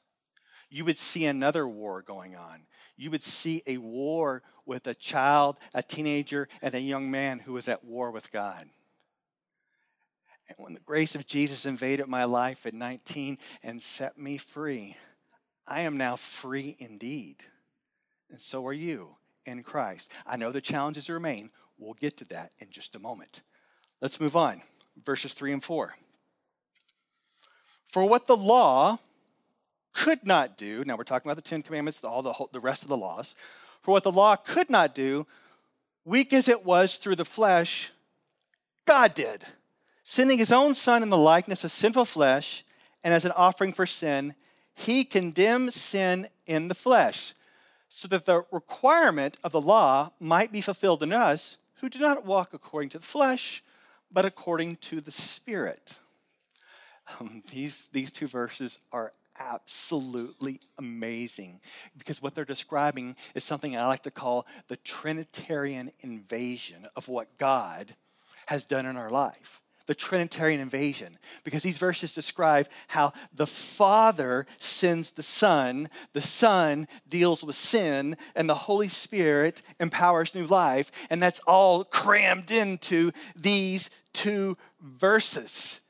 You 0.68 0.84
would 0.84 0.98
see 0.98 1.24
another 1.24 1.66
war 1.66 2.02
going 2.02 2.36
on. 2.36 2.66
You 2.98 3.12
would 3.12 3.22
see 3.22 3.62
a 3.66 3.78
war 3.78 4.42
with 4.66 4.86
a 4.86 4.94
child, 4.94 5.56
a 5.72 5.82
teenager, 5.82 6.48
and 6.60 6.74
a 6.74 6.80
young 6.80 7.10
man 7.10 7.38
who 7.38 7.54
was 7.54 7.68
at 7.68 7.84
war 7.84 8.10
with 8.10 8.30
God. 8.32 8.68
And 10.48 10.56
when 10.58 10.74
the 10.74 10.80
grace 10.80 11.14
of 11.14 11.26
Jesus 11.26 11.64
invaded 11.64 12.08
my 12.08 12.24
life 12.24 12.66
at 12.66 12.74
19 12.74 13.38
and 13.62 13.80
set 13.80 14.18
me 14.18 14.36
free, 14.36 14.96
I 15.66 15.82
am 15.82 15.96
now 15.96 16.16
free 16.16 16.76
indeed. 16.78 17.36
And 18.30 18.40
so 18.40 18.66
are 18.66 18.72
you 18.72 19.16
in 19.46 19.62
Christ. 19.62 20.12
I 20.26 20.36
know 20.36 20.50
the 20.50 20.60
challenges 20.60 21.08
remain. 21.08 21.50
We'll 21.78 21.94
get 21.94 22.16
to 22.18 22.24
that 22.26 22.52
in 22.58 22.70
just 22.70 22.96
a 22.96 23.00
moment. 23.00 23.42
Let's 24.00 24.20
move 24.20 24.36
on. 24.36 24.60
Verses 25.04 25.34
3 25.34 25.52
and 25.52 25.64
4. 25.64 25.94
For 27.84 28.06
what 28.06 28.26
the 28.26 28.36
law 28.36 28.98
could 29.92 30.26
not 30.26 30.56
do, 30.56 30.84
now 30.84 30.96
we're 30.96 31.04
talking 31.04 31.30
about 31.30 31.42
the 31.42 31.48
Ten 31.48 31.62
Commandments, 31.62 32.04
all 32.04 32.22
the, 32.22 32.34
the 32.52 32.60
rest 32.60 32.82
of 32.82 32.88
the 32.88 32.96
laws. 32.96 33.34
For 33.82 33.92
what 33.92 34.02
the 34.02 34.12
law 34.12 34.36
could 34.36 34.70
not 34.70 34.94
do, 34.94 35.26
weak 36.04 36.32
as 36.32 36.48
it 36.48 36.64
was 36.64 36.96
through 36.96 37.16
the 37.16 37.24
flesh, 37.24 37.92
God 38.86 39.14
did, 39.14 39.44
sending 40.02 40.38
his 40.38 40.52
own 40.52 40.74
Son 40.74 41.02
in 41.02 41.10
the 41.10 41.16
likeness 41.16 41.64
of 41.64 41.70
sinful 41.70 42.04
flesh, 42.04 42.64
and 43.04 43.12
as 43.12 43.24
an 43.24 43.32
offering 43.32 43.72
for 43.72 43.86
sin, 43.86 44.34
he 44.74 45.04
condemned 45.04 45.74
sin 45.74 46.28
in 46.46 46.68
the 46.68 46.74
flesh, 46.74 47.34
so 47.88 48.06
that 48.08 48.26
the 48.26 48.44
requirement 48.52 49.36
of 49.42 49.52
the 49.52 49.60
law 49.60 50.12
might 50.20 50.52
be 50.52 50.60
fulfilled 50.60 51.02
in 51.02 51.12
us 51.12 51.58
who 51.80 51.88
do 51.88 51.98
not 51.98 52.24
walk 52.24 52.54
according 52.54 52.90
to 52.90 52.98
the 52.98 53.04
flesh, 53.04 53.62
but 54.10 54.24
according 54.24 54.76
to 54.76 55.00
the 55.00 55.10
Spirit. 55.10 55.98
Um, 57.18 57.42
these, 57.52 57.88
these 57.92 58.10
two 58.10 58.26
verses 58.26 58.80
are 58.92 59.12
absolutely 59.38 60.60
amazing 60.78 61.60
because 61.96 62.22
what 62.22 62.34
they're 62.34 62.44
describing 62.44 63.16
is 63.34 63.44
something 63.44 63.76
I 63.76 63.86
like 63.86 64.02
to 64.02 64.10
call 64.10 64.46
the 64.68 64.76
Trinitarian 64.76 65.92
invasion 66.00 66.84
of 66.96 67.08
what 67.08 67.38
God 67.38 67.94
has 68.46 68.64
done 68.64 68.86
in 68.86 68.96
our 68.96 69.10
life. 69.10 69.60
The 69.86 69.94
Trinitarian 69.94 70.60
invasion, 70.60 71.16
because 71.44 71.62
these 71.62 71.78
verses 71.78 72.14
describe 72.14 72.68
how 72.88 73.14
the 73.32 73.46
Father 73.46 74.44
sends 74.58 75.12
the 75.12 75.22
Son, 75.22 75.88
the 76.12 76.20
Son 76.20 76.86
deals 77.08 77.42
with 77.42 77.56
sin, 77.56 78.14
and 78.36 78.50
the 78.50 78.54
Holy 78.54 78.88
Spirit 78.88 79.62
empowers 79.80 80.34
new 80.34 80.44
life. 80.44 80.92
And 81.08 81.22
that's 81.22 81.40
all 81.40 81.84
crammed 81.84 82.50
into 82.50 83.12
these 83.34 83.88
two 84.12 84.58
verses. 84.78 85.80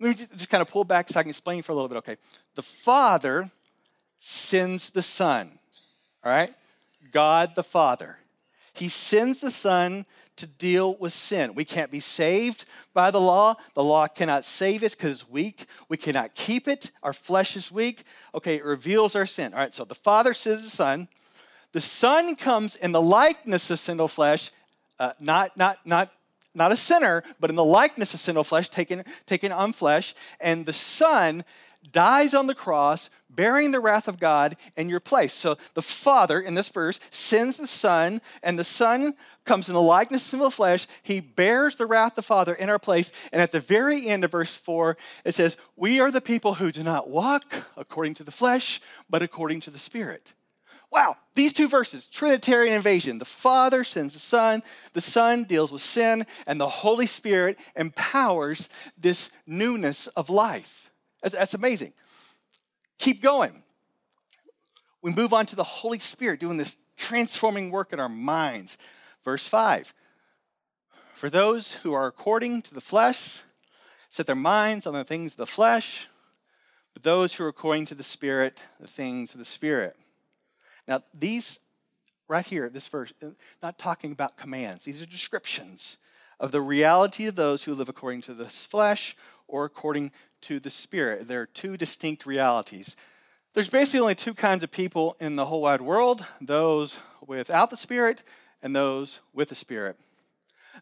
Let 0.00 0.18
me 0.18 0.26
just 0.36 0.48
kind 0.48 0.62
of 0.62 0.68
pull 0.68 0.84
back 0.84 1.08
so 1.08 1.20
I 1.20 1.22
can 1.22 1.30
explain 1.30 1.62
for 1.62 1.72
a 1.72 1.74
little 1.74 1.88
bit. 1.88 1.98
Okay. 1.98 2.16
The 2.60 2.66
Father 2.66 3.50
sends 4.18 4.90
the 4.90 5.00
Son, 5.00 5.58
all 6.22 6.30
right? 6.30 6.52
God 7.10 7.54
the 7.54 7.62
Father. 7.62 8.18
He 8.74 8.88
sends 8.88 9.40
the 9.40 9.50
Son 9.50 10.04
to 10.36 10.46
deal 10.46 10.94
with 10.98 11.14
sin. 11.14 11.54
We 11.54 11.64
can't 11.64 11.90
be 11.90 12.00
saved 12.00 12.66
by 12.92 13.10
the 13.10 13.18
law. 13.18 13.54
The 13.72 13.82
law 13.82 14.08
cannot 14.08 14.44
save 14.44 14.82
us 14.82 14.94
because 14.94 15.12
it's 15.22 15.30
weak. 15.30 15.64
We 15.88 15.96
cannot 15.96 16.34
keep 16.34 16.68
it. 16.68 16.90
Our 17.02 17.14
flesh 17.14 17.56
is 17.56 17.72
weak. 17.72 18.04
Okay, 18.34 18.56
it 18.56 18.64
reveals 18.66 19.16
our 19.16 19.24
sin. 19.24 19.54
All 19.54 19.60
right, 19.60 19.72
so 19.72 19.86
the 19.86 19.94
Father 19.94 20.34
sends 20.34 20.62
the 20.62 20.68
Son. 20.68 21.08
The 21.72 21.80
Son 21.80 22.36
comes 22.36 22.76
in 22.76 22.92
the 22.92 23.00
likeness 23.00 23.70
of 23.70 23.78
sinful 23.78 24.08
flesh, 24.08 24.50
uh, 24.98 25.12
not, 25.18 25.56
not, 25.56 25.78
not 25.86 26.12
not 26.54 26.72
a 26.72 26.76
sinner, 26.76 27.22
but 27.38 27.48
in 27.50 27.56
the 27.56 27.64
likeness 27.64 28.12
of 28.12 28.20
sinful 28.20 28.44
flesh, 28.44 28.68
taken, 28.68 29.04
taken 29.24 29.52
on 29.52 29.72
flesh. 29.72 30.14
And 30.40 30.66
the 30.66 30.72
Son 30.72 31.44
dies 31.92 32.34
on 32.34 32.46
the 32.46 32.54
cross, 32.54 33.10
bearing 33.28 33.70
the 33.70 33.80
wrath 33.80 34.08
of 34.08 34.20
God 34.20 34.56
in 34.76 34.88
your 34.88 35.00
place. 35.00 35.32
So 35.32 35.56
the 35.74 35.82
Father, 35.82 36.40
in 36.40 36.54
this 36.54 36.68
verse, 36.68 37.00
sends 37.10 37.56
the 37.56 37.66
Son, 37.66 38.20
and 38.42 38.58
the 38.58 38.64
Son 38.64 39.14
comes 39.44 39.68
in 39.68 39.74
the 39.74 39.80
likeness 39.80 40.32
of 40.32 40.40
the 40.40 40.50
flesh. 40.50 40.86
He 41.02 41.20
bears 41.20 41.76
the 41.76 41.86
wrath 41.86 42.12
of 42.12 42.16
the 42.16 42.22
Father 42.22 42.54
in 42.54 42.68
our 42.68 42.78
place. 42.78 43.12
And 43.32 43.40
at 43.40 43.52
the 43.52 43.60
very 43.60 44.08
end 44.08 44.24
of 44.24 44.32
verse 44.32 44.54
4, 44.54 44.96
it 45.24 45.32
says, 45.32 45.56
We 45.76 46.00
are 46.00 46.10
the 46.10 46.20
people 46.20 46.54
who 46.54 46.72
do 46.72 46.82
not 46.82 47.08
walk 47.08 47.64
according 47.76 48.14
to 48.14 48.24
the 48.24 48.30
flesh, 48.30 48.80
but 49.08 49.22
according 49.22 49.60
to 49.60 49.70
the 49.70 49.78
Spirit. 49.78 50.34
Wow, 50.90 51.16
these 51.34 51.52
two 51.52 51.68
verses, 51.68 52.08
Trinitarian 52.08 52.74
invasion. 52.74 53.18
The 53.18 53.24
Father 53.24 53.84
sends 53.84 54.14
the 54.14 54.20
Son, 54.20 54.62
the 54.92 55.00
Son 55.00 55.44
deals 55.44 55.70
with 55.70 55.82
sin, 55.82 56.26
and 56.48 56.60
the 56.60 56.68
Holy 56.68 57.06
Spirit 57.06 57.58
empowers 57.76 58.68
this 58.98 59.30
newness 59.46 60.08
of 60.08 60.30
life. 60.30 60.89
That's 61.22 61.54
amazing. 61.54 61.92
Keep 62.98 63.22
going. 63.22 63.62
We 65.02 65.12
move 65.12 65.32
on 65.32 65.46
to 65.46 65.56
the 65.56 65.64
Holy 65.64 65.98
Spirit 65.98 66.40
doing 66.40 66.56
this 66.56 66.76
transforming 66.96 67.70
work 67.70 67.92
in 67.92 68.00
our 68.00 68.08
minds. 68.08 68.78
Verse 69.24 69.46
5 69.46 69.94
For 71.14 71.30
those 71.30 71.74
who 71.76 71.92
are 71.92 72.06
according 72.06 72.62
to 72.62 72.74
the 72.74 72.80
flesh 72.80 73.42
set 74.08 74.26
their 74.26 74.34
minds 74.34 74.86
on 74.86 74.94
the 74.94 75.04
things 75.04 75.32
of 75.32 75.38
the 75.38 75.46
flesh, 75.46 76.08
but 76.92 77.02
those 77.02 77.34
who 77.34 77.44
are 77.44 77.48
according 77.48 77.86
to 77.86 77.94
the 77.94 78.02
Spirit, 78.02 78.58
the 78.80 78.86
things 78.86 79.32
of 79.32 79.38
the 79.38 79.44
Spirit. 79.44 79.96
Now, 80.88 81.02
these 81.14 81.60
right 82.28 82.44
here, 82.44 82.68
this 82.68 82.88
verse, 82.88 83.12
not 83.62 83.78
talking 83.78 84.12
about 84.12 84.36
commands, 84.36 84.84
these 84.84 85.02
are 85.02 85.06
descriptions 85.06 85.98
of 86.38 86.52
the 86.52 86.60
reality 86.60 87.26
of 87.26 87.36
those 87.36 87.64
who 87.64 87.74
live 87.74 87.88
according 87.88 88.22
to 88.22 88.34
the 88.34 88.46
flesh 88.46 89.16
or 89.50 89.64
according 89.64 90.12
to 90.42 90.58
the 90.58 90.70
spirit. 90.70 91.28
There 91.28 91.42
are 91.42 91.46
two 91.46 91.76
distinct 91.76 92.26
realities. 92.26 92.96
There's 93.52 93.68
basically 93.68 94.00
only 94.00 94.14
two 94.14 94.34
kinds 94.34 94.62
of 94.62 94.70
people 94.70 95.16
in 95.20 95.36
the 95.36 95.46
whole 95.46 95.62
wide 95.62 95.80
world 95.80 96.24
those 96.40 97.00
without 97.26 97.70
the 97.70 97.76
spirit 97.76 98.22
and 98.62 98.74
those 98.74 99.20
with 99.34 99.48
the 99.48 99.54
spirit. 99.54 99.96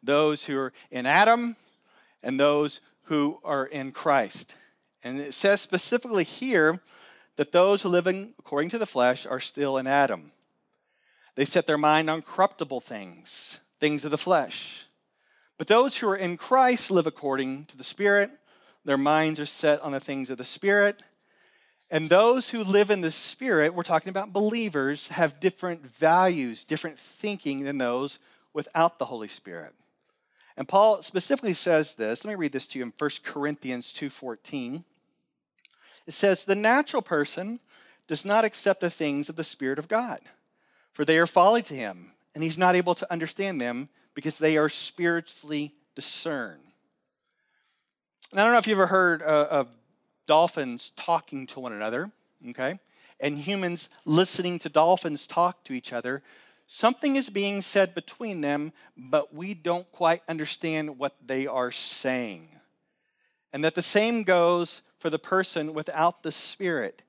Those 0.03 0.45
who 0.45 0.59
are 0.59 0.73
in 0.91 1.07
Adam 1.07 1.57
and 2.23 2.39
those 2.39 2.81
who 3.05 3.41
are 3.43 3.67
in 3.67 3.91
Christ. 3.93 4.55
And 5.03 5.19
it 5.19 5.35
says 5.35 5.61
specifically 5.61 6.25
here 6.25 6.81
that 7.37 7.53
those 7.53 7.85
living 7.85 8.35
according 8.39 8.71
to 8.71 8.79
the 8.79 8.87
flesh 8.87 9.27
are 9.27 9.41
still 9.41 9.79
in 9.79 9.87
Adam. 9.87 10.33
They 11.37 11.45
set 11.45 11.67
their 11.67 11.79
mind 11.79 12.11
on 12.11 12.23
corruptible 12.23 12.81
things, 12.81 13.61
things 13.79 14.05
of 14.05 14.11
the 14.11 14.19
flesh. 14.19 14.87
But 15.57 15.69
those 15.69 15.97
who 15.97 16.09
are 16.09 16.17
in 16.17 16.37
Christ 16.37 16.91
live 16.91 17.07
according 17.07 17.67
to 17.67 17.77
the 17.77 17.85
Spirit. 17.85 18.31
Their 18.85 18.99
minds 18.99 19.41
are 19.41 19.47
set 19.47 19.81
on 19.81 19.93
the 19.93 20.01
things 20.01 20.31
of 20.31 20.39
the 20.39 20.45
Spirit. 20.45 21.03
And 21.91 22.09
those 22.09 22.51
who 22.51 22.63
live 22.63 22.91
in 22.91 23.01
the 23.01 23.11
Spirit, 23.11 23.75
we're 23.75 23.83
talking 23.83 24.11
about 24.11 24.33
believers, 24.33 25.09
have 25.09 25.41
different 25.41 25.87
values, 25.87 26.65
different 26.65 26.99
thinking 26.99 27.65
than 27.65 27.79
those 27.79 28.19
without 28.53 28.99
the 28.99 29.07
Holy 29.07 29.29
Spirit. 29.29 29.75
And 30.57 30.67
Paul 30.67 31.03
specifically 31.03 31.55
says 31.55 31.95
this. 31.95 32.25
Let 32.25 32.33
me 32.33 32.37
read 32.37 32.53
this 32.53 32.67
to 32.69 32.79
you 32.79 32.85
in 32.85 32.93
1 32.99 33.11
Corinthians 33.23 33.93
2:14. 33.93 34.85
It 36.07 36.13
says, 36.13 36.45
The 36.45 36.57
natural 36.57 37.03
person 37.03 37.61
does 38.07 38.25
not 38.25 38.45
accept 38.45 38.81
the 38.81 38.91
things 38.91 39.29
of 39.29 39.37
the 39.37 39.45
Spirit 39.45 39.79
of 39.79 39.89
God, 39.89 40.21
for 40.93 41.05
they 41.05 41.19
are 41.19 41.27
folly 41.27 41.63
to 41.63 41.75
him, 41.75 42.13
and 42.35 42.43
he's 42.43 42.59
not 42.59 42.75
able 42.75 42.95
to 42.97 43.13
understand 43.13 43.61
them 43.61 43.89
because 44.15 44.39
they 44.39 44.57
are 44.57 44.69
spiritually 44.69 45.75
discerned. 45.95 46.68
And 48.31 48.41
I 48.41 48.45
don't 48.45 48.53
know 48.53 48.59
if 48.59 48.67
you've 48.67 48.79
ever 48.79 48.87
heard 48.87 49.23
uh, 49.23 49.49
of 49.51 49.77
dolphins 50.27 50.91
talking 50.91 51.47
to 51.49 51.61
one 51.61 51.73
another, 51.73 52.11
okay? 52.51 52.79
And 53.21 53.39
humans 53.39 53.89
listening 54.05 54.59
to 54.61 54.69
dolphins 54.69 55.27
talk 55.27 55.65
to 55.65 55.73
each 55.73 55.95
other. 55.95 56.23
Something 56.67 57.17
is 57.17 57.31
being 57.31 57.63
said 57.63 57.95
between 57.95 58.43
them, 58.43 58.73
but 58.97 59.35
we 59.35 59.55
don't 59.55 59.91
quite 59.93 60.21
understand 60.29 60.99
what 60.99 61.15
they 61.27 61.47
are 61.47 61.73
saying. 61.73 62.49
And 63.55 63.65
that 63.65 63.75
the 63.75 63.83
same 63.83 64.25
goes 64.25 64.83
for 64.99 65.09
the 65.09 65.19
person 65.19 65.73
without 65.73 66.23
the 66.23 66.33
Spirit. 66.33 67.03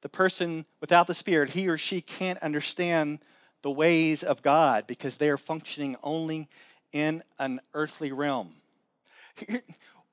The 0.00 0.08
person 0.08 0.66
without 0.80 1.06
the 1.06 1.14
Spirit, 1.14 1.50
he 1.50 1.68
or 1.68 1.78
she 1.78 2.00
can't 2.00 2.42
understand 2.42 3.20
the 3.62 3.70
ways 3.70 4.24
of 4.24 4.42
God 4.42 4.88
because 4.88 5.18
they 5.18 5.30
are 5.30 5.38
functioning 5.38 5.94
only 6.02 6.48
in 6.92 7.22
an 7.38 7.60
earthly 7.74 8.10
realm. 8.10 8.54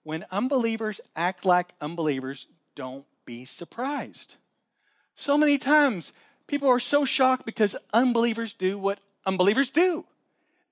When 0.04 0.26
unbelievers 0.32 1.00
act 1.16 1.46
like 1.46 1.70
unbelievers, 1.80 2.48
don't 2.76 3.06
be 3.26 3.46
surprised. 3.46 4.36
So 5.16 5.38
many 5.38 5.58
times, 5.58 6.14
people 6.48 6.70
are 6.70 6.80
so 6.80 7.06
shocked 7.06 7.46
because 7.46 7.76
unbelievers 7.94 8.54
do 8.54 8.78
what 8.78 9.00
unbelievers 9.26 9.70
do. 9.70 10.06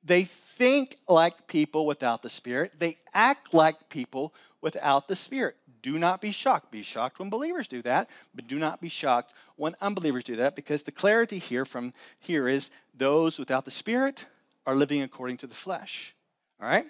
They 0.03 0.23
think 0.23 0.97
like 1.07 1.47
people 1.47 1.85
without 1.85 2.21
the 2.21 2.29
Spirit, 2.29 2.73
they 2.79 2.97
act 3.13 3.53
like 3.53 3.89
people 3.89 4.33
without 4.61 5.07
the 5.07 5.15
Spirit. 5.15 5.55
Do 5.81 5.97
not 5.97 6.19
be 6.21 6.31
shocked. 6.31 6.71
Be 6.71 6.81
shocked 6.81 7.19
when 7.19 7.29
believers 7.29 7.67
do 7.67 7.81
that, 7.83 8.09
but 8.35 8.47
do 8.47 8.57
not 8.57 8.81
be 8.81 8.89
shocked 8.89 9.33
when 9.55 9.75
unbelievers 9.81 10.23
do 10.23 10.35
that 10.37 10.55
because 10.55 10.83
the 10.83 10.91
clarity 10.91 11.37
here 11.37 11.65
from 11.65 11.93
here 12.19 12.47
is 12.47 12.69
those 12.93 13.39
without 13.39 13.65
the 13.65 13.71
Spirit 13.71 14.25
are 14.65 14.75
living 14.75 15.01
according 15.01 15.37
to 15.37 15.47
the 15.47 15.55
flesh. 15.55 16.13
All 16.61 16.67
right? 16.67 16.87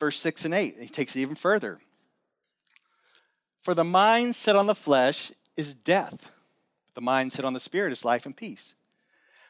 Verse 0.00 0.18
6 0.18 0.46
and 0.46 0.54
8, 0.54 0.74
he 0.80 0.88
takes 0.88 1.14
it 1.14 1.20
even 1.20 1.36
further. 1.36 1.78
For 3.62 3.74
the 3.74 3.84
mind 3.84 4.34
set 4.34 4.56
on 4.56 4.66
the 4.66 4.74
flesh 4.74 5.30
is 5.56 5.74
death, 5.74 6.32
the 6.94 7.00
mind 7.00 7.32
set 7.32 7.44
on 7.44 7.52
the 7.52 7.60
Spirit 7.60 7.92
is 7.92 8.04
life 8.04 8.26
and 8.26 8.36
peace. 8.36 8.74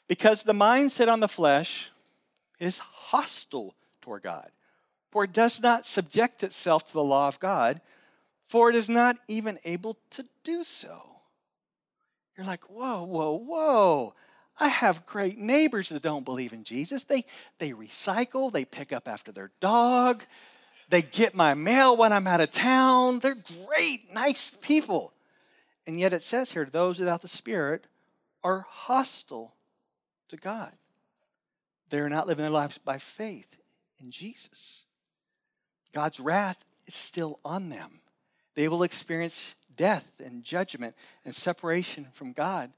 Because 0.08 0.42
the 0.42 0.52
mind 0.52 0.92
set 0.92 1.08
on 1.08 1.20
the 1.20 1.28
flesh 1.28 1.90
is 2.58 2.78
hostile 2.78 3.74
toward 4.02 4.22
God 4.22 4.50
for 5.10 5.24
it 5.24 5.32
does 5.32 5.62
not 5.62 5.86
subject 5.86 6.42
itself 6.42 6.86
to 6.86 6.92
the 6.92 7.04
law 7.04 7.28
of 7.28 7.40
God, 7.40 7.80
for 8.46 8.70
it 8.70 8.76
is 8.76 8.88
not 8.88 9.16
even 9.28 9.58
able 9.64 9.98
to 10.10 10.24
do 10.44 10.62
so. 10.62 11.20
You're 12.36 12.46
like, 12.46 12.64
whoa, 12.70 13.04
whoa, 13.04 13.38
whoa. 13.38 14.14
I 14.60 14.68
have 14.68 15.06
great 15.06 15.38
neighbors 15.38 15.88
that 15.88 16.02
don't 16.02 16.24
believe 16.24 16.52
in 16.52 16.64
Jesus. 16.64 17.04
They, 17.04 17.24
they 17.58 17.70
recycle, 17.72 18.52
they 18.52 18.66
pick 18.66 18.92
up 18.92 19.08
after 19.08 19.32
their 19.32 19.50
dog, 19.58 20.22
they 20.90 21.02
get 21.02 21.34
my 21.34 21.54
mail 21.54 21.96
when 21.96 22.12
I'm 22.12 22.26
out 22.26 22.40
of 22.40 22.50
town. 22.50 23.20
They're 23.20 23.36
great, 23.66 24.12
nice 24.12 24.50
people. 24.50 25.12
And 25.86 25.98
yet 25.98 26.12
it 26.12 26.22
says 26.22 26.52
here, 26.52 26.64
those 26.64 26.98
without 26.98 27.22
the 27.22 27.28
Spirit 27.28 27.84
are 28.42 28.66
hostile 28.68 29.54
to 30.28 30.36
God. 30.36 30.72
They're 31.88 32.08
not 32.08 32.26
living 32.26 32.42
their 32.42 32.50
lives 32.50 32.76
by 32.76 32.98
faith 32.98 33.56
in 34.02 34.10
Jesus. 34.10 34.84
God's 35.92 36.20
wrath 36.20 36.64
is 36.86 36.94
still 36.94 37.38
on 37.44 37.68
them. 37.68 38.00
They 38.56 38.68
will 38.68 38.82
experience 38.82 39.54
death 39.76 40.12
and 40.24 40.44
judgment 40.44 40.94
and 41.24 41.34
separation 41.34 42.08
from 42.12 42.32
God 42.32 42.72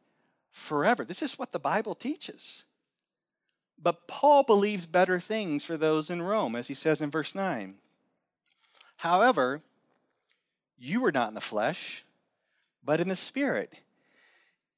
forever. 0.52 1.04
This 1.04 1.23
is 1.23 1.38
what 1.38 1.50
the 1.50 1.59
Bible 1.59 1.94
teaches. 1.94 2.64
But 3.82 4.06
Paul 4.06 4.44
believes 4.44 4.87
better 4.87 5.18
things 5.18 5.64
for 5.64 5.76
those 5.76 6.09
in 6.09 6.23
Rome, 6.23 6.54
as 6.54 6.68
he 6.68 6.75
says 6.75 7.00
in 7.00 7.11
verse 7.11 7.35
9. 7.35 7.75
However, 8.99 9.62
you 10.78 11.00
were 11.00 11.11
not 11.11 11.28
in 11.28 11.35
the 11.35 11.40
flesh, 11.40 12.04
but 12.85 13.00
in 13.00 13.09
the 13.09 13.16
Spirit, 13.16 13.73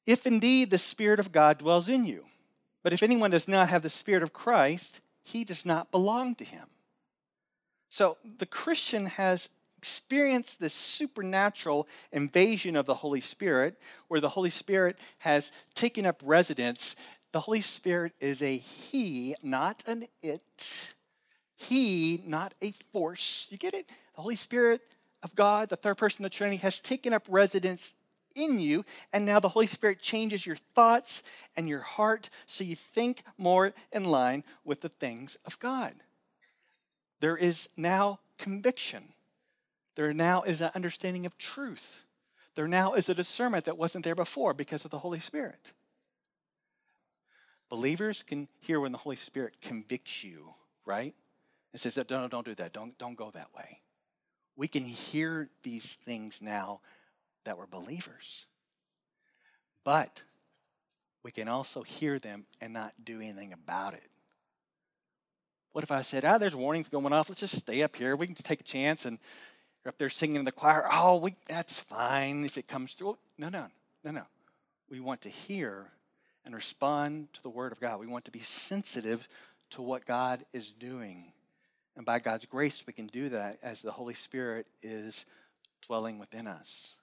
if 0.07 0.27
indeed 0.27 0.71
the 0.71 0.79
Spirit 0.79 1.21
of 1.21 1.33
God 1.33 1.59
dwells 1.59 1.89
in 1.89 2.07
you. 2.07 2.25
But 2.83 2.93
if 2.93 3.03
anyone 3.03 3.31
does 3.31 3.49
not 3.49 3.69
have 3.69 3.83
the 3.83 3.91
Spirit 3.91 4.23
of 4.23 4.33
Christ, 4.33 5.01
he 5.23 5.45
does 5.45 5.67
not 5.67 5.91
belong 5.91 6.35
to 6.37 6.45
him. 6.45 6.69
So 7.89 8.19
the 8.39 8.47
Christian 8.47 9.07
has 9.07 9.49
experienced 9.85 10.61
this 10.61 10.73
supernatural 10.73 11.87
invasion 12.11 12.75
of 12.75 12.87
the 12.87 12.95
Holy 12.95 13.21
Spirit, 13.21 13.79
where 14.09 14.19
the 14.19 14.31
Holy 14.31 14.49
Spirit 14.49 14.97
has 15.19 15.53
taken 15.75 16.07
up 16.07 16.23
residence. 16.25 16.97
The 17.33 17.41
Holy 17.41 17.61
Spirit 17.61 18.15
is 18.19 18.41
a 18.41 18.57
He, 18.57 19.35
not 19.43 19.85
an 19.87 20.07
it. 20.23 20.95
He, 21.57 22.23
not 22.25 22.55
a 22.63 22.71
force. 22.71 23.47
You 23.51 23.59
get 23.59 23.75
it? 23.75 23.87
The 24.17 24.23
Holy 24.23 24.37
Spirit 24.37 24.81
of 25.23 25.35
God, 25.35 25.69
the 25.69 25.77
third 25.77 25.99
person 25.99 26.25
of 26.25 26.31
the 26.31 26.35
Trinity, 26.35 26.57
has 26.57 26.81
taken 26.81 27.13
up 27.13 27.27
residence 27.29 27.95
in 28.35 28.59
you, 28.59 28.87
and 29.13 29.27
now 29.27 29.39
the 29.39 29.51
Holy 29.51 29.67
Spirit 29.67 30.01
changes 30.01 30.47
your 30.47 30.57
thoughts 30.57 31.23
and 31.59 31.69
your 31.69 31.81
heart 31.81 32.31
so 32.47 32.65
you 32.65 32.75
think 32.75 33.23
more 33.37 33.75
in 33.93 34.05
line 34.05 34.45
with 34.65 34.81
the 34.81 34.89
things 34.89 35.37
of 35.45 35.59
God. 35.59 35.93
There 37.21 37.37
is 37.37 37.69
now 37.77 38.21
conviction. 38.39 39.14
There 39.97 40.13
now 40.13 40.43
is 40.43 40.61
an 40.61 40.71
understanding 40.75 41.27
of 41.27 41.39
truth. 41.39 42.05
There 42.55 42.69
now 42.69 42.95
is 42.95 43.09
a 43.09 43.15
discernment 43.15 43.65
that 43.65 43.79
wasn't 43.79 44.05
there 44.05 44.15
before 44.15 44.55
because 44.55 44.85
of 44.85 44.91
the 44.91 44.99
Holy 44.99 45.21
Spirit. 45.21 45.73
Believers 47.69 48.23
can 48.23 48.49
hear 48.61 48.81
when 48.81 48.93
the 48.93 48.99
Holy 48.99 49.17
Spirit 49.17 49.61
convicts 49.61 50.23
you, 50.23 50.55
right? 50.85 51.15
And 51.73 51.81
says, 51.81 51.97
no, 51.97 52.05
no, 52.09 52.29
don't 52.29 52.47
do 52.47 52.55
that. 52.55 52.73
Don't, 52.73 52.97
don't 52.99 53.17
go 53.17 53.31
that 53.31 53.49
way. 53.57 53.81
We 54.57 54.69
can 54.69 54.85
hear 54.85 55.49
these 55.63 55.97
things 55.97 56.41
now 56.41 56.81
that 57.45 57.59
we're 57.59 57.67
believers. 57.67 58.47
But 59.83 60.23
we 61.25 61.33
can 61.33 61.49
also 61.49 61.83
hear 61.83 62.19
them 62.19 62.47
and 62.61 62.73
not 62.73 62.93
do 63.03 63.21
anything 63.21 63.53
about 63.53 63.95
it. 63.95 64.07
What 65.73 65.83
if 65.83 65.91
I 65.91 66.03
said, 66.03 66.25
ah, 66.25 66.39
there's 66.39 66.55
warnings 66.55 66.89
going 66.89 67.13
off. 67.13 67.29
Let's 67.29 67.41
just 67.41 67.57
stay 67.57 67.83
up 67.83 67.97
here. 67.97 68.15
We 68.15 68.27
can 68.27 68.37
take 68.37 68.61
a 68.61 68.65
chance 68.65 69.05
and 69.05 69.19
you're 69.85 69.91
up 69.91 69.99
there 69.99 70.09
singing 70.09 70.37
in 70.37 70.45
the 70.45 70.53
choir. 70.53 70.89
Oh, 70.91 71.19
we, 71.19 71.35
that's 71.47 71.79
fine 71.79 72.45
if 72.45 72.57
it 72.57 72.67
comes 72.67 72.95
through. 72.95 73.19
No, 73.37 73.51
no, 73.51 73.67
no, 74.03 74.13
no. 74.13 74.23
We 74.91 74.99
want 75.01 75.21
to 75.23 75.29
hear 75.29 75.91
and 76.45 76.55
respond 76.55 77.33
to 77.35 77.43
the 77.43 77.51
Word 77.51 77.73
of 77.73 77.81
God. 77.81 78.01
We 78.01 78.07
want 78.07 78.25
to 78.27 78.31
be 78.31 78.39
sensitive 78.39 79.29
to 79.71 79.83
what 79.83 80.07
God 80.07 80.45
is 80.53 80.73
doing. 80.73 81.33
And 81.97 82.07
by 82.07 82.19
God's 82.19 82.47
grace, 82.47 82.85
we 82.87 82.93
can 82.93 83.07
do 83.07 83.29
that 83.31 83.59
as 83.63 83.83
the 83.83 83.93
Holy 83.93 84.15
Spirit 84.15 84.67
is 84.83 85.27
dwelling 85.87 86.19
within 86.19 86.47
us. 86.47 86.97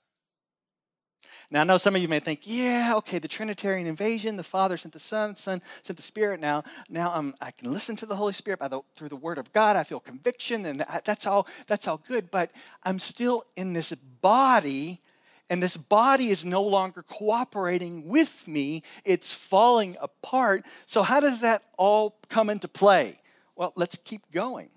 Now, 1.49 1.61
I 1.61 1.63
know 1.65 1.77
some 1.77 1.95
of 1.95 2.01
you 2.01 2.07
may 2.07 2.19
think, 2.19 2.41
yeah, 2.43 2.93
okay, 2.97 3.19
the 3.19 3.27
Trinitarian 3.27 3.85
invasion, 3.85 4.37
the 4.37 4.43
Father 4.43 4.77
sent 4.77 4.93
the 4.93 4.99
Son, 4.99 5.35
Son 5.35 5.61
sent 5.81 5.97
the 5.97 6.03
Spirit. 6.03 6.39
Now, 6.39 6.63
now 6.89 7.33
I 7.41 7.51
can 7.51 7.71
listen 7.71 7.95
to 7.97 8.05
the 8.05 8.15
Holy 8.15 8.31
Spirit 8.31 8.59
by 8.59 8.69
the, 8.69 8.81
through 8.95 9.09
the 9.09 9.17
Word 9.17 9.37
of 9.37 9.51
God. 9.51 9.75
I 9.75 9.83
feel 9.83 9.99
conviction, 9.99 10.65
and 10.65 10.85
that's 11.03 11.27
all, 11.27 11.47
that's 11.67 11.87
all 11.87 12.01
good. 12.07 12.31
But 12.31 12.51
I'm 12.83 12.99
still 12.99 13.43
in 13.57 13.73
this 13.73 13.93
body, 13.93 15.01
and 15.49 15.61
this 15.61 15.75
body 15.75 16.27
is 16.27 16.45
no 16.45 16.63
longer 16.63 17.03
cooperating 17.03 18.07
with 18.07 18.47
me. 18.47 18.83
It's 19.03 19.33
falling 19.33 19.97
apart. 19.99 20.65
So, 20.85 21.03
how 21.03 21.19
does 21.19 21.41
that 21.41 21.63
all 21.77 22.15
come 22.29 22.49
into 22.49 22.69
play? 22.69 23.19
Well, 23.57 23.73
let's 23.75 23.97
keep 23.97 24.21
going. 24.31 24.69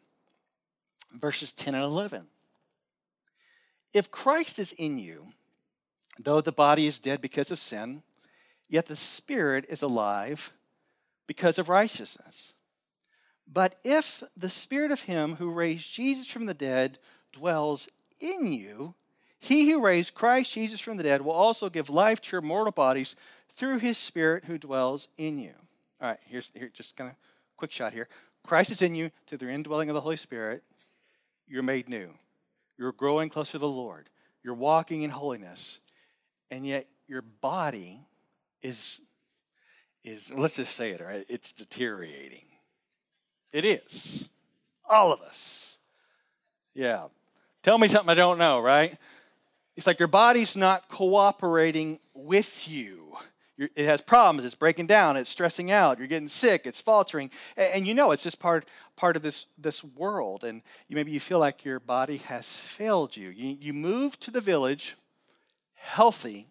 Verses 1.12 1.52
10 1.52 1.76
and 1.76 1.84
11. 1.84 2.26
If 3.92 4.10
Christ 4.10 4.58
is 4.58 4.72
in 4.72 4.98
you, 4.98 5.28
Though 6.18 6.40
the 6.40 6.52
body 6.52 6.86
is 6.86 6.98
dead 6.98 7.20
because 7.20 7.50
of 7.50 7.58
sin, 7.58 8.02
yet 8.68 8.86
the 8.86 8.96
spirit 8.96 9.66
is 9.68 9.82
alive 9.82 10.52
because 11.26 11.58
of 11.58 11.68
righteousness. 11.68 12.52
But 13.50 13.76
if 13.84 14.22
the 14.36 14.48
spirit 14.48 14.90
of 14.90 15.02
him 15.02 15.36
who 15.36 15.50
raised 15.50 15.92
Jesus 15.92 16.26
from 16.26 16.46
the 16.46 16.54
dead 16.54 16.98
dwells 17.32 17.88
in 18.20 18.52
you, 18.52 18.94
he 19.38 19.70
who 19.70 19.84
raised 19.84 20.14
Christ 20.14 20.52
Jesus 20.52 20.80
from 20.80 20.96
the 20.96 21.02
dead 21.02 21.20
will 21.20 21.32
also 21.32 21.68
give 21.68 21.90
life 21.90 22.20
to 22.22 22.32
your 22.32 22.40
mortal 22.40 22.72
bodies 22.72 23.16
through 23.50 23.78
his 23.78 23.98
spirit 23.98 24.44
who 24.46 24.56
dwells 24.56 25.08
in 25.18 25.38
you. 25.38 25.52
All 26.00 26.08
right, 26.08 26.18
here's 26.24 26.50
here, 26.54 26.70
just 26.72 26.96
kind 26.96 27.10
of 27.10 27.16
quick 27.56 27.70
shot 27.70 27.92
here. 27.92 28.08
Christ 28.42 28.70
is 28.70 28.82
in 28.82 28.94
you 28.94 29.10
through 29.26 29.38
the 29.38 29.50
indwelling 29.50 29.90
of 29.90 29.94
the 29.94 30.00
Holy 30.00 30.16
Spirit. 30.16 30.62
You're 31.46 31.62
made 31.62 31.88
new. 31.88 32.14
You're 32.78 32.92
growing 32.92 33.28
closer 33.28 33.52
to 33.52 33.58
the 33.58 33.68
Lord. 33.68 34.08
You're 34.42 34.54
walking 34.54 35.02
in 35.02 35.10
holiness 35.10 35.80
and 36.50 36.66
yet 36.66 36.86
your 37.06 37.22
body 37.22 38.00
is 38.62 39.00
is 40.02 40.32
let's 40.34 40.56
just 40.56 40.76
say 40.76 40.90
it 40.90 41.00
right? 41.00 41.24
It's 41.28 41.52
deteriorating. 41.52 42.44
It 43.52 43.64
is. 43.64 44.28
All 44.88 45.12
of 45.12 45.20
us. 45.22 45.78
Yeah. 46.74 47.06
Tell 47.62 47.78
me 47.78 47.88
something 47.88 48.10
i 48.10 48.14
don't 48.14 48.38
know 48.38 48.60
right? 48.60 48.96
It's 49.76 49.86
like 49.86 49.98
your 49.98 50.08
body's 50.08 50.56
not 50.56 50.88
cooperating 50.88 51.98
with 52.14 52.68
you. 52.68 53.16
You're, 53.56 53.70
it 53.76 53.86
has 53.86 54.00
problems. 54.00 54.44
It's 54.44 54.54
breaking 54.54 54.86
down. 54.86 55.16
It's 55.16 55.30
stressing 55.30 55.70
out. 55.70 55.98
You're 55.98 56.08
getting 56.08 56.28
sick. 56.28 56.66
It's 56.66 56.80
faltering. 56.80 57.30
And, 57.56 57.70
and, 57.74 57.86
you 57.86 57.94
know 57.94 58.10
it's 58.10 58.24
just 58.24 58.40
part 58.40 58.68
part 58.96 59.16
of 59.16 59.22
this 59.22 59.46
this 59.58 59.82
world. 59.82 60.44
And 60.44 60.62
you, 60.88 60.96
maybe 60.96 61.12
you 61.12 61.20
feel 61.20 61.38
like 61.38 61.64
your 61.64 61.80
body 61.80 62.18
has 62.18 62.60
failed 62.60 63.16
you. 63.16 63.30
You, 63.30 63.56
you 63.60 63.72
move 63.72 64.18
to 64.20 64.30
the 64.30 64.40
village 64.40 64.96
healthy. 65.84 66.46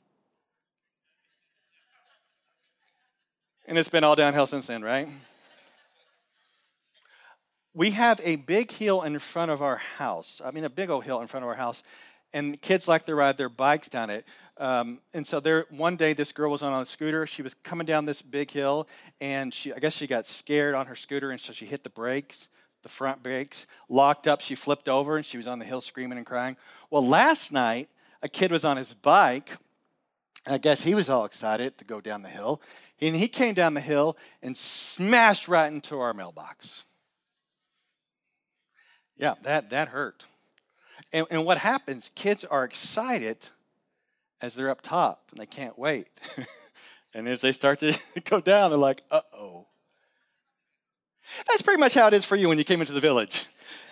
And 3.65 3.77
it's 3.77 3.89
been 3.89 4.03
all 4.03 4.15
downhill 4.15 4.45
since 4.45 4.67
then, 4.67 4.83
right? 4.83 5.07
We 7.73 7.91
have 7.91 8.21
a 8.23 8.35
big 8.35 8.71
hill 8.71 9.01
in 9.01 9.17
front 9.19 9.49
of 9.49 9.61
our 9.61 9.77
house. 9.77 10.41
I 10.45 10.51
mean, 10.51 10.63
a 10.63 10.69
big 10.69 10.89
old 10.89 11.03
hill 11.03 11.19
in 11.21 11.27
front 11.27 11.43
of 11.43 11.49
our 11.49 11.55
house. 11.55 11.83
And 12.31 12.61
kids 12.61 12.87
like 12.87 13.05
to 13.05 13.15
ride 13.15 13.37
their 13.37 13.49
bikes 13.49 13.89
down 13.89 14.09
it. 14.09 14.25
Um, 14.57 14.99
and 15.13 15.25
so 15.25 15.39
there, 15.39 15.65
one 15.71 15.95
day, 15.95 16.13
this 16.13 16.31
girl 16.31 16.51
was 16.51 16.61
on 16.61 16.79
a 16.79 16.85
scooter. 16.85 17.25
She 17.25 17.41
was 17.41 17.55
coming 17.55 17.85
down 17.85 18.05
this 18.05 18.21
big 18.21 18.51
hill, 18.51 18.87
and 19.19 19.51
she, 19.51 19.73
I 19.73 19.79
guess 19.79 19.95
she 19.95 20.05
got 20.05 20.27
scared 20.27 20.75
on 20.75 20.85
her 20.85 20.95
scooter, 20.95 21.31
and 21.31 21.39
so 21.39 21.53
she 21.53 21.65
hit 21.65 21.83
the 21.83 21.89
brakes, 21.89 22.49
the 22.83 22.89
front 22.89 23.23
brakes 23.23 23.65
locked 23.89 24.27
up. 24.27 24.41
She 24.41 24.53
flipped 24.53 24.87
over 24.87 25.17
and 25.17 25.25
she 25.25 25.37
was 25.37 25.47
on 25.47 25.57
the 25.57 25.65
hill 25.65 25.81
screaming 25.81 26.17
and 26.17 26.27
crying. 26.27 26.55
Well, 26.91 27.07
last 27.07 27.51
night, 27.51 27.89
a 28.23 28.29
kid 28.29 28.51
was 28.51 28.65
on 28.65 28.77
his 28.77 28.93
bike. 28.93 29.57
And 30.45 30.55
I 30.55 30.57
guess 30.57 30.83
he 30.83 30.95
was 30.95 31.09
all 31.09 31.25
excited 31.25 31.77
to 31.77 31.85
go 31.85 32.01
down 32.01 32.23
the 32.23 32.29
hill. 32.29 32.61
And 32.99 33.15
he 33.15 33.27
came 33.27 33.53
down 33.53 33.73
the 33.73 33.81
hill 33.81 34.17
and 34.41 34.57
smashed 34.57 35.47
right 35.47 35.71
into 35.71 35.99
our 35.99 36.13
mailbox. 36.13 36.85
Yeah, 39.15 39.35
that, 39.43 39.69
that 39.69 39.89
hurt. 39.89 40.25
And, 41.11 41.27
and 41.29 41.45
what 41.45 41.59
happens, 41.59 42.09
kids 42.15 42.43
are 42.43 42.63
excited 42.63 43.49
as 44.41 44.55
they're 44.55 44.69
up 44.69 44.81
top 44.81 45.27
and 45.31 45.39
they 45.39 45.45
can't 45.45 45.77
wait. 45.77 46.07
and 47.13 47.27
as 47.27 47.41
they 47.41 47.51
start 47.51 47.79
to 47.79 47.97
go 48.25 48.41
down, 48.41 48.71
they're 48.71 48.79
like, 48.79 49.03
uh 49.11 49.21
oh. 49.33 49.67
That's 51.47 51.61
pretty 51.61 51.79
much 51.79 51.93
how 51.93 52.07
it 52.07 52.13
is 52.13 52.25
for 52.25 52.35
you 52.35 52.49
when 52.49 52.57
you 52.57 52.63
came 52.63 52.81
into 52.81 52.93
the 52.93 52.99
village. 52.99 53.45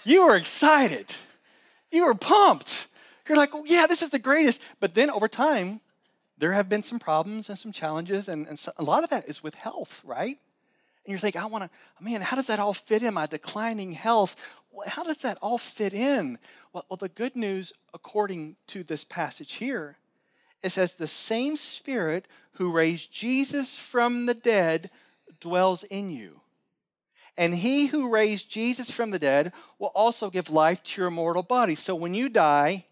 You 0.03 0.25
were 0.25 0.35
excited, 0.35 1.15
you 1.91 2.05
were 2.05 2.15
pumped. 2.15 2.87
You're 3.27 3.37
like, 3.37 3.51
oh, 3.53 3.63
yeah, 3.65 3.85
this 3.87 4.01
is 4.01 4.09
the 4.09 4.19
greatest. 4.19 4.61
But 4.79 4.93
then 4.93 5.09
over 5.09 5.27
time, 5.27 5.81
there 6.37 6.53
have 6.53 6.69
been 6.69 6.83
some 6.83 6.99
problems 6.99 7.49
and 7.49 7.57
some 7.57 7.71
challenges, 7.71 8.27
and, 8.27 8.47
and 8.47 8.57
so, 8.57 8.71
a 8.77 8.83
lot 8.83 9.03
of 9.03 9.11
that 9.11 9.29
is 9.29 9.43
with 9.43 9.55
health, 9.55 10.01
right? 10.03 10.37
And 11.05 11.11
you're 11.11 11.19
thinking, 11.19 11.41
I 11.41 11.45
want 11.45 11.65
to, 11.65 12.03
man, 12.03 12.21
how 12.21 12.35
does 12.35 12.47
that 12.47 12.59
all 12.59 12.73
fit 12.73 13.03
in 13.03 13.13
my 13.13 13.25
declining 13.25 13.91
health? 13.91 14.35
How 14.87 15.03
does 15.03 15.21
that 15.23 15.37
all 15.41 15.57
fit 15.57 15.93
in? 15.93 16.39
Well, 16.73 16.85
well, 16.89 16.97
the 16.97 17.09
good 17.09 17.35
news, 17.35 17.73
according 17.93 18.55
to 18.67 18.83
this 18.83 19.03
passage 19.03 19.53
here, 19.53 19.97
it 20.63 20.71
says, 20.71 20.93
the 20.93 21.07
same 21.07 21.57
Spirit 21.57 22.27
who 22.53 22.71
raised 22.71 23.11
Jesus 23.11 23.77
from 23.77 24.25
the 24.25 24.33
dead 24.33 24.89
dwells 25.39 25.83
in 25.83 26.11
you. 26.11 26.41
And 27.37 27.55
he 27.55 27.87
who 27.87 28.11
raised 28.11 28.51
Jesus 28.51 28.91
from 28.91 29.11
the 29.11 29.19
dead 29.19 29.53
will 29.79 29.91
also 29.95 30.29
give 30.29 30.49
life 30.49 30.83
to 30.83 31.01
your 31.01 31.11
mortal 31.11 31.43
body. 31.43 31.75
So 31.75 31.95
when 31.95 32.13
you 32.13 32.29
die, 32.29 32.85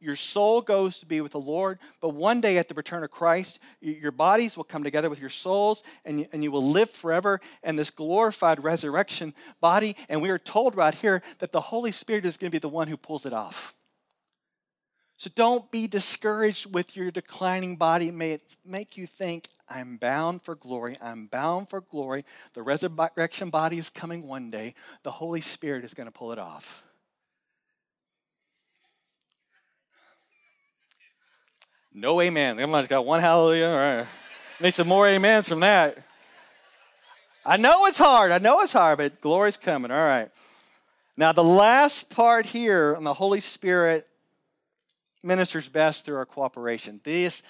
your 0.00 0.16
soul 0.16 0.60
goes 0.60 0.98
to 0.98 1.06
be 1.06 1.20
with 1.20 1.32
the 1.32 1.40
Lord, 1.40 1.78
but 2.00 2.10
one 2.10 2.40
day 2.40 2.58
at 2.58 2.68
the 2.68 2.74
return 2.74 3.02
of 3.02 3.10
Christ, 3.10 3.58
your 3.80 4.12
bodies 4.12 4.56
will 4.56 4.64
come 4.64 4.84
together 4.84 5.08
with 5.08 5.20
your 5.20 5.30
souls 5.30 5.82
and 6.04 6.26
and 6.32 6.44
you 6.44 6.50
will 6.50 6.70
live 6.70 6.90
forever 6.90 7.40
in 7.62 7.76
this 7.76 7.90
glorified 7.90 8.62
resurrection 8.62 9.34
body. 9.60 9.96
And 10.08 10.20
we 10.20 10.30
are 10.30 10.38
told 10.38 10.76
right 10.76 10.94
here 10.94 11.22
that 11.38 11.52
the 11.52 11.60
Holy 11.60 11.92
Spirit 11.92 12.26
is 12.26 12.36
going 12.36 12.50
to 12.50 12.54
be 12.54 12.60
the 12.60 12.68
one 12.68 12.88
who 12.88 12.96
pulls 12.96 13.26
it 13.26 13.32
off. 13.32 13.74
So 15.16 15.30
don't 15.34 15.70
be 15.70 15.86
discouraged 15.86 16.74
with 16.74 16.94
your 16.94 17.10
declining 17.10 17.76
body. 17.76 18.10
May 18.10 18.32
it 18.32 18.56
make 18.66 18.98
you 18.98 19.06
think, 19.06 19.48
I'm 19.68 19.96
bound 19.96 20.42
for 20.42 20.54
glory. 20.54 20.96
I'm 21.00 21.26
bound 21.26 21.70
for 21.70 21.80
glory. 21.80 22.24
The 22.52 22.62
resurrection 22.62 23.48
body 23.48 23.78
is 23.78 23.88
coming 23.88 24.26
one 24.26 24.50
day. 24.50 24.74
The 25.04 25.10
Holy 25.10 25.40
Spirit 25.40 25.84
is 25.84 25.94
going 25.94 26.06
to 26.06 26.12
pull 26.12 26.32
it 26.32 26.38
off. 26.38 26.85
No 31.98 32.20
amen. 32.20 32.60
On, 32.60 32.70
just 32.80 32.90
got 32.90 33.06
one 33.06 33.22
hallelujah. 33.22 33.68
All 33.68 33.74
right. 33.74 34.06
Need 34.60 34.74
some 34.74 34.86
more 34.86 35.08
amens 35.08 35.48
from 35.48 35.60
that. 35.60 35.96
I 37.42 37.56
know 37.56 37.86
it's 37.86 37.96
hard. 37.96 38.32
I 38.32 38.38
know 38.38 38.60
it's 38.60 38.74
hard, 38.74 38.98
but 38.98 39.22
glory's 39.22 39.56
coming. 39.56 39.90
All 39.90 39.96
right. 39.96 40.28
Now, 41.16 41.32
the 41.32 41.42
last 41.42 42.14
part 42.14 42.44
here 42.44 42.94
on 42.94 43.02
the 43.02 43.14
Holy 43.14 43.40
Spirit 43.40 44.06
ministers 45.22 45.70
best 45.70 46.04
through 46.04 46.16
our 46.16 46.26
cooperation. 46.26 47.00
This, 47.02 47.44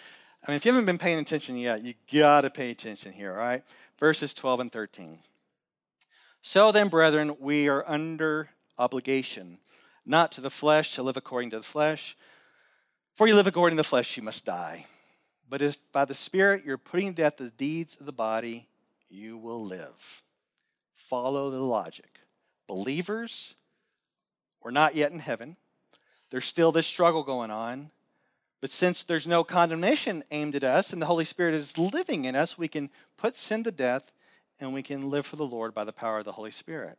I 0.47 0.53
mean, 0.53 0.57
if 0.57 0.65
you 0.65 0.71
haven't 0.71 0.87
been 0.87 0.97
paying 0.97 1.19
attention 1.19 1.57
yet, 1.57 1.83
you 1.83 1.95
got 2.15 2.43
to 2.43 2.51
pay 2.51 2.71
attention 2.71 3.13
here, 3.13 3.33
all 3.33 3.39
right? 3.39 3.65
Verses 3.99 4.33
12 4.33 4.61
and 4.61 4.73
13. 4.73 5.19
So 6.43 6.71
then, 6.71 6.87
brethren, 6.87 7.37
we 7.41 7.69
are 7.69 7.85
under 7.89 8.51
obligation, 8.79 9.59
not 10.05 10.31
to 10.33 10.41
the 10.41 10.51
flesh 10.51 10.95
to 10.95 11.03
live 11.03 11.17
according 11.17 11.51
to 11.51 11.57
the 11.57 11.65
flesh. 11.65 12.17
For 13.17 13.27
you 13.27 13.35
live 13.35 13.47
according 13.47 13.79
to 13.79 13.81
the 13.81 13.89
flesh, 13.89 14.19
you 14.19 14.23
must 14.23 14.45
die. 14.45 14.85
But 15.49 15.63
if 15.63 15.79
by 15.91 16.05
the 16.05 16.15
Spirit 16.15 16.67
you're 16.67 16.77
putting 16.77 17.15
to 17.15 17.23
death 17.23 17.39
the 17.39 17.49
deeds 17.49 17.97
of 17.99 18.05
the 18.05 18.13
body, 18.13 18.69
you 19.09 19.39
will 19.39 19.65
live. 19.65 20.23
Follow 20.95 21.49
the 21.49 21.63
logic. 21.63 22.21
Believers, 22.67 23.55
we're 24.63 24.71
not 24.71 24.95
yet 24.95 25.13
in 25.13 25.21
heaven. 25.21 25.57
There's 26.29 26.45
still 26.45 26.73
this 26.73 26.87
struggle 26.87 27.23
going 27.23 27.51
on. 27.51 27.91
But 28.61 28.69
since 28.69 29.03
there's 29.03 29.27
no 29.27 29.45
condemnation 29.45 30.23
aimed 30.31 30.55
at 30.55 30.65
us 30.65 30.93
and 30.93 31.01
the 31.01 31.07
Holy 31.07 31.25
Spirit 31.25 31.55
is 31.55 31.79
living 31.79 32.27
in 32.27 32.37
us, 32.37 32.59
we 32.59 32.69
can 32.69 32.91
put 33.17 33.35
sin 33.35 33.65
to 33.65 33.73
death 33.73 34.13
and 34.61 34.75
we 34.75 34.83
can 34.83 35.09
live 35.09 35.25
for 35.25 35.37
the 35.37 35.47
Lord 35.47 35.73
by 35.73 35.85
the 35.85 35.93
power 35.93 36.19
of 36.19 36.27
the 36.27 36.33
Holy 36.33 36.51
Spirit. 36.51 36.99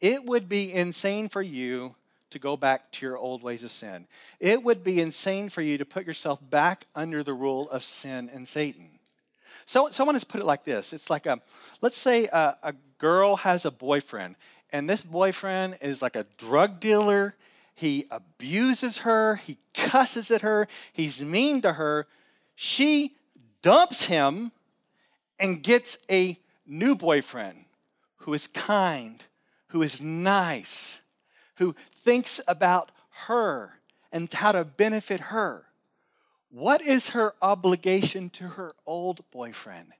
It 0.00 0.24
would 0.24 0.48
be 0.48 0.72
insane 0.72 1.28
for 1.28 1.42
you 1.42 1.96
to 2.30 2.38
go 2.38 2.56
back 2.56 2.90
to 2.92 3.06
your 3.06 3.16
old 3.16 3.42
ways 3.42 3.62
of 3.62 3.70
sin. 3.70 4.06
It 4.40 4.62
would 4.62 4.82
be 4.82 5.00
insane 5.00 5.48
for 5.48 5.62
you 5.62 5.78
to 5.78 5.84
put 5.84 6.06
yourself 6.06 6.40
back 6.50 6.86
under 6.94 7.22
the 7.22 7.34
rule 7.34 7.70
of 7.70 7.82
sin 7.82 8.30
and 8.32 8.46
Satan. 8.46 8.90
So, 9.64 9.90
someone 9.90 10.14
has 10.14 10.24
put 10.24 10.40
it 10.40 10.44
like 10.44 10.64
this 10.64 10.92
it's 10.92 11.10
like 11.10 11.26
a, 11.26 11.40
let's 11.80 11.98
say 11.98 12.26
a, 12.32 12.56
a 12.62 12.74
girl 12.98 13.36
has 13.36 13.64
a 13.64 13.70
boyfriend, 13.70 14.36
and 14.72 14.88
this 14.88 15.02
boyfriend 15.02 15.78
is 15.80 16.02
like 16.02 16.16
a 16.16 16.26
drug 16.38 16.80
dealer. 16.80 17.34
He 17.74 18.06
abuses 18.10 18.98
her, 18.98 19.36
he 19.36 19.58
cusses 19.74 20.30
at 20.30 20.40
her, 20.40 20.66
he's 20.92 21.22
mean 21.24 21.60
to 21.60 21.74
her. 21.74 22.06
She 22.54 23.12
dumps 23.60 24.04
him 24.04 24.52
and 25.38 25.62
gets 25.62 25.98
a 26.10 26.38
new 26.66 26.96
boyfriend 26.96 27.66
who 28.18 28.32
is 28.34 28.48
kind, 28.48 29.24
who 29.68 29.82
is 29.82 30.00
nice, 30.00 31.02
who 31.56 31.74
thinks 31.90 32.40
about 32.46 32.90
her 33.26 33.80
and 34.12 34.32
how 34.32 34.52
to 34.52 34.64
benefit 34.64 35.20
her. 35.20 35.66
What 36.50 36.80
is 36.80 37.10
her 37.10 37.34
obligation 37.42 38.30
to 38.30 38.44
her 38.48 38.72
old 38.86 39.20
boyfriend? 39.30 39.92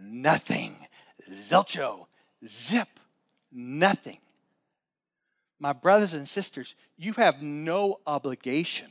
Nothing. 0.00 0.76
Zelcho. 1.28 2.06
Zip. 2.46 2.88
Nothing. 3.50 4.18
My 5.58 5.72
brothers 5.72 6.14
and 6.14 6.28
sisters, 6.28 6.74
you 6.96 7.12
have 7.14 7.42
no 7.42 8.00
obligation 8.06 8.90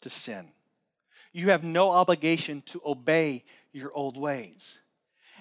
to 0.00 0.10
sin. 0.10 0.48
You 1.32 1.50
have 1.50 1.62
no 1.62 1.90
obligation 1.92 2.62
to 2.66 2.80
obey 2.84 3.44
your 3.72 3.92
old 3.92 4.16
ways. 4.16 4.80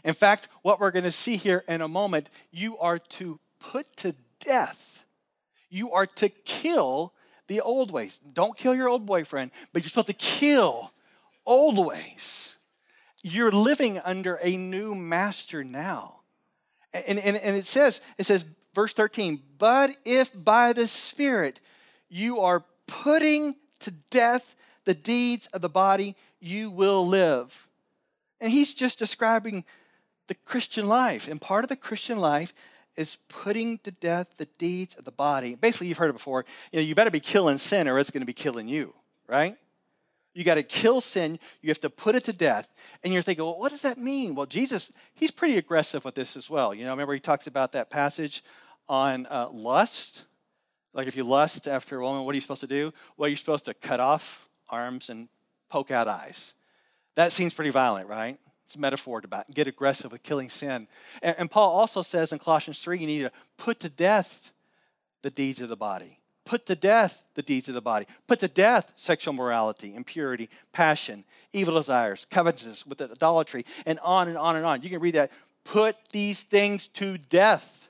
In 0.03 0.13
fact, 0.13 0.47
what 0.61 0.79
we're 0.79 0.91
going 0.91 1.03
to 1.03 1.11
see 1.11 1.37
here 1.37 1.63
in 1.67 1.81
a 1.81 1.87
moment, 1.87 2.29
you 2.51 2.77
are 2.77 2.99
to 2.99 3.39
put 3.59 3.97
to 3.97 4.15
death 4.39 5.05
you 5.69 5.91
are 5.91 6.05
to 6.05 6.29
kill 6.29 7.13
the 7.47 7.61
old 7.61 7.91
ways. 7.91 8.19
Don't 8.33 8.57
kill 8.57 8.75
your 8.75 8.87
old 8.89 9.05
boyfriend, 9.05 9.51
but 9.73 9.81
you're 9.81 9.89
supposed 9.89 10.07
to 10.07 10.13
kill 10.13 10.91
old 11.45 11.85
ways. 11.85 12.55
You're 13.21 13.51
living 13.51 13.99
under 13.99 14.39
a 14.41 14.55
new 14.55 14.95
master 14.95 15.63
now. 15.63 16.21
And, 16.93 17.19
and, 17.19 17.35
and 17.37 17.55
it 17.55 17.65
says, 17.65 18.01
it 18.17 18.25
says, 18.25 18.45
verse 18.73 18.93
13, 18.93 19.41
but 19.57 19.95
if 20.05 20.31
by 20.33 20.73
the 20.73 20.87
Spirit 20.87 21.59
you 22.07 22.39
are 22.39 22.63
putting 22.87 23.55
to 23.79 23.91
death 24.09 24.55
the 24.85 24.93
deeds 24.93 25.47
of 25.47 25.61
the 25.61 25.69
body, 25.69 26.15
you 26.39 26.71
will 26.71 27.05
live. 27.05 27.67
And 28.41 28.51
he's 28.51 28.73
just 28.73 28.99
describing 28.99 29.65
the 30.27 30.35
Christian 30.35 30.87
life. 30.87 31.27
And 31.27 31.41
part 31.41 31.63
of 31.63 31.69
the 31.69 31.75
Christian 31.75 32.19
life 32.19 32.53
is 32.97 33.17
putting 33.27 33.77
to 33.79 33.91
death 33.91 34.37
the 34.37 34.47
deeds 34.57 34.95
of 34.95 35.05
the 35.05 35.11
body. 35.11 35.55
Basically, 35.55 35.87
you've 35.87 35.97
heard 35.97 36.09
it 36.09 36.13
before. 36.13 36.45
You 36.71 36.79
know, 36.79 36.85
you 36.85 36.95
better 36.95 37.11
be 37.11 37.19
killing 37.19 37.57
sin 37.57 37.87
or 37.87 37.99
it's 37.99 38.11
going 38.11 38.21
to 38.21 38.27
be 38.27 38.33
killing 38.33 38.67
you, 38.67 38.93
right? 39.27 39.55
You 40.33 40.43
got 40.43 40.55
to 40.55 40.63
kill 40.63 41.01
sin. 41.01 41.39
You 41.61 41.69
have 41.69 41.79
to 41.79 41.89
put 41.89 42.15
it 42.15 42.23
to 42.25 42.33
death. 42.33 42.73
And 43.03 43.13
you're 43.13 43.21
thinking, 43.21 43.43
well, 43.43 43.59
what 43.59 43.71
does 43.71 43.81
that 43.81 43.97
mean? 43.97 44.35
Well, 44.35 44.45
Jesus, 44.45 44.91
he's 45.13 45.31
pretty 45.31 45.57
aggressive 45.57 46.05
with 46.05 46.15
this 46.15 46.37
as 46.37 46.49
well. 46.49 46.73
You 46.73 46.85
know, 46.85 46.91
remember 46.91 47.13
he 47.13 47.19
talks 47.19 47.47
about 47.47 47.71
that 47.73 47.89
passage 47.89 48.43
on 48.87 49.25
uh, 49.27 49.49
lust. 49.51 50.25
Like 50.93 51.07
if 51.07 51.15
you 51.15 51.23
lust 51.23 51.67
after 51.67 51.99
a 51.99 52.01
woman, 52.01 52.25
what 52.25 52.33
are 52.33 52.35
you 52.35 52.41
supposed 52.41 52.61
to 52.61 52.67
do? 52.67 52.93
Well, 53.17 53.29
you're 53.29 53.37
supposed 53.37 53.65
to 53.65 53.73
cut 53.73 53.99
off 53.99 54.47
arms 54.69 55.09
and 55.09 55.29
poke 55.69 55.91
out 55.91 56.07
eyes. 56.07 56.53
That 57.15 57.31
seems 57.31 57.53
pretty 57.53 57.71
violent, 57.71 58.07
right? 58.07 58.39
It's 58.69 58.75
a 58.75 58.79
metaphor 58.79 59.19
to 59.19 59.45
get 59.51 59.65
aggressive 59.65 60.11
with 60.11 60.21
killing 60.21 60.47
sin. 60.47 60.87
And, 61.23 61.35
and 61.39 61.49
Paul 61.49 61.71
also 61.71 62.03
says 62.03 62.31
in 62.31 62.37
Colossians 62.37 62.83
3 62.83 62.99
you 62.99 63.07
need 63.07 63.21
to 63.23 63.31
put 63.57 63.79
to 63.79 63.89
death 63.89 64.51
the 65.23 65.31
deeds 65.31 65.59
of 65.59 65.69
the 65.69 65.75
body. 65.75 66.19
Put 66.45 66.67
to 66.67 66.75
death 66.75 67.25
the 67.33 67.41
deeds 67.41 67.67
of 67.67 67.73
the 67.73 67.81
body. 67.81 68.05
Put 68.27 68.41
to 68.41 68.47
death 68.47 68.93
sexual 68.95 69.33
morality, 69.33 69.95
impurity, 69.95 70.51
passion, 70.71 71.23
evil 71.51 71.73
desires, 71.73 72.27
covetousness, 72.29 72.85
with 72.85 73.01
idolatry, 73.01 73.65
and 73.87 73.97
on 74.03 74.27
and 74.27 74.37
on 74.37 74.55
and 74.55 74.67
on. 74.67 74.83
You 74.83 74.91
can 74.91 74.99
read 74.99 75.15
that. 75.15 75.31
Put 75.63 75.95
these 76.11 76.43
things 76.43 76.87
to 76.89 77.17
death. 77.17 77.89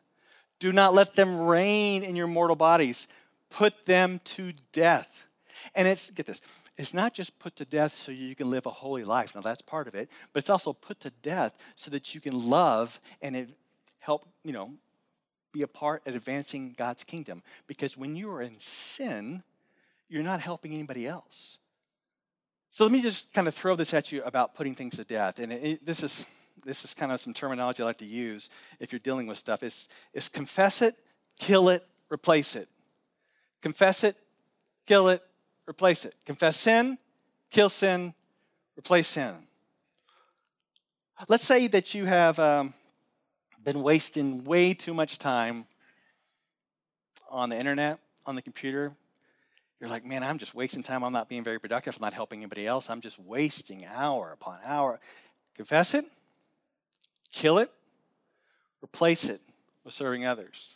Do 0.60 0.72
not 0.72 0.94
let 0.94 1.13
them 1.13 1.42
reign 1.42 2.04
in 2.04 2.15
your 2.15 2.28
mortal 2.28 2.56
bodies. 2.56 3.10
Put 3.50 3.86
them 3.86 4.22
to 4.24 4.54
death. 4.72 5.26
And 5.76 5.89
it's, 5.89 6.10
get 6.12 6.26
this, 6.26 6.39
it's 6.80 6.94
not 6.94 7.13
just 7.13 7.38
put 7.39 7.58
to 7.58 7.65
death 7.65 7.92
so 7.92 8.10
you 8.10 8.36
can 8.36 8.50
live 8.50 8.65
a 8.65 8.70
holy 8.70 9.04
life. 9.04 9.36
Now, 9.36 9.42
that's 9.42 9.62
part 9.62 9.89
of 9.89 9.96
it, 9.96 10.10
but 10.32 10.39
it's 10.39 10.50
also 10.50 10.72
put 10.72 11.02
to 11.02 11.10
death 11.10 11.54
so 11.76 11.92
that 11.92 12.15
you 12.15 12.22
can 12.22 12.50
love 12.50 13.02
and 13.22 13.54
help, 14.00 14.26
you 14.46 14.54
know, 14.54 14.72
be 15.52 15.62
a 15.62 15.68
part 15.68 16.02
at 16.06 16.15
advancing 16.15 16.74
God's 16.78 17.04
kingdom. 17.04 17.44
Because 17.68 17.98
when 17.98 18.15
you 18.15 18.32
are 18.32 18.42
in 18.42 18.58
sin, 18.60 19.44
you're 20.08 20.24
not 20.24 20.39
helping 20.39 20.72
anybody 20.72 21.06
else. 21.06 21.58
So 22.72 22.86
let 22.86 22.94
me 22.94 23.02
just 23.02 23.34
kind 23.34 23.50
of 23.50 23.54
throw 23.54 23.76
this 23.76 23.94
at 23.94 24.13
you 24.13 24.24
about 24.24 24.56
putting 24.56 24.74
things 24.74 24.96
to 24.96 25.04
death. 25.04 25.39
And 25.39 25.52
it, 25.52 25.86
this 25.86 26.02
is 26.02 26.26
this 26.63 26.86
is 26.86 26.94
kind 26.94 27.12
of 27.12 27.20
some 27.20 27.34
terminology 27.34 27.84
I 27.84 27.88
like 27.88 27.98
to 27.98 28.06
use 28.06 28.50
if 28.80 28.94
you're 28.94 29.00
dealing 29.00 29.28
with 29.28 29.38
stuff. 29.38 29.63
Is 29.63 29.89
is 30.13 30.30
confess 30.30 30.82
it, 30.82 30.96
kill 31.39 31.68
it, 31.68 31.84
replace 32.10 32.56
it. 32.56 32.70
Confess 33.62 34.06
it, 34.06 34.15
kill 34.86 35.10
it, 35.10 35.22
replace 35.70 36.04
it. 36.04 36.16
Confess 36.26 36.58
sin, 36.58 36.98
kill 37.52 37.70
sin, 37.70 38.14
replace 38.78 39.08
sin. 39.08 39.36
Let's 41.28 41.46
say 41.46 41.68
that 41.68 41.94
you 41.94 42.06
have 42.06 42.40
um, 42.40 42.74
been 43.64 43.84
wasting 43.84 44.44
way 44.46 44.74
too 44.74 44.94
much 44.94 45.20
time 45.20 45.66
on 47.30 47.50
the 47.50 47.58
internet, 47.58 48.00
on 48.26 48.36
the 48.36 48.42
computer. 48.42 48.94
You're 49.80 49.90
like, 49.90 50.06
man, 50.06 50.24
I'm 50.24 50.40
just 50.40 50.56
wasting 50.56 50.82
time. 50.82 51.04
I'm 51.04 51.14
not 51.14 51.30
being 51.30 51.44
very 51.44 51.60
productive. 51.60 51.96
I'm 51.96 52.02
not 52.02 52.14
helping 52.14 52.40
anybody 52.42 52.66
else. 52.66 52.90
I'm 52.90 53.02
just 53.02 53.20
wasting 53.20 53.86
hour 53.86 54.32
upon 54.34 54.60
hour. 54.66 55.00
Confess 55.56 55.94
it, 55.94 56.06
kill 57.32 57.60
it, 57.60 57.70
replace 58.84 59.26
it 59.26 59.42
with 59.84 59.94
serving 59.94 60.26
others. 60.26 60.76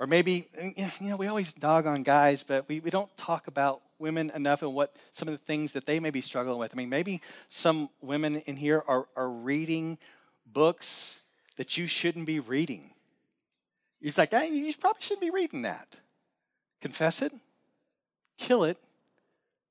Or 0.00 0.06
maybe, 0.06 0.46
you 0.76 0.88
know, 1.02 1.16
we 1.16 1.26
always 1.26 1.52
dog 1.52 1.86
on 1.86 2.02
guys, 2.02 2.42
but 2.42 2.66
we, 2.68 2.80
we 2.80 2.88
don't 2.88 3.14
talk 3.18 3.48
about 3.48 3.82
women 3.98 4.30
enough 4.34 4.62
and 4.62 4.74
what 4.74 4.96
some 5.10 5.28
of 5.28 5.32
the 5.32 5.44
things 5.44 5.72
that 5.74 5.84
they 5.84 6.00
may 6.00 6.08
be 6.08 6.22
struggling 6.22 6.58
with. 6.58 6.72
I 6.74 6.76
mean, 6.76 6.88
maybe 6.88 7.20
some 7.50 7.90
women 8.00 8.36
in 8.46 8.56
here 8.56 8.82
are, 8.88 9.06
are 9.14 9.28
reading 9.28 9.98
books 10.46 11.20
that 11.56 11.76
you 11.76 11.86
shouldn't 11.86 12.24
be 12.24 12.40
reading. 12.40 12.94
You're 14.00 14.14
like, 14.16 14.30
hey, 14.30 14.48
you 14.48 14.72
probably 14.72 15.02
shouldn't 15.02 15.20
be 15.20 15.28
reading 15.28 15.62
that. 15.62 15.96
Confess 16.80 17.20
it, 17.20 17.32
kill 18.38 18.64
it, 18.64 18.78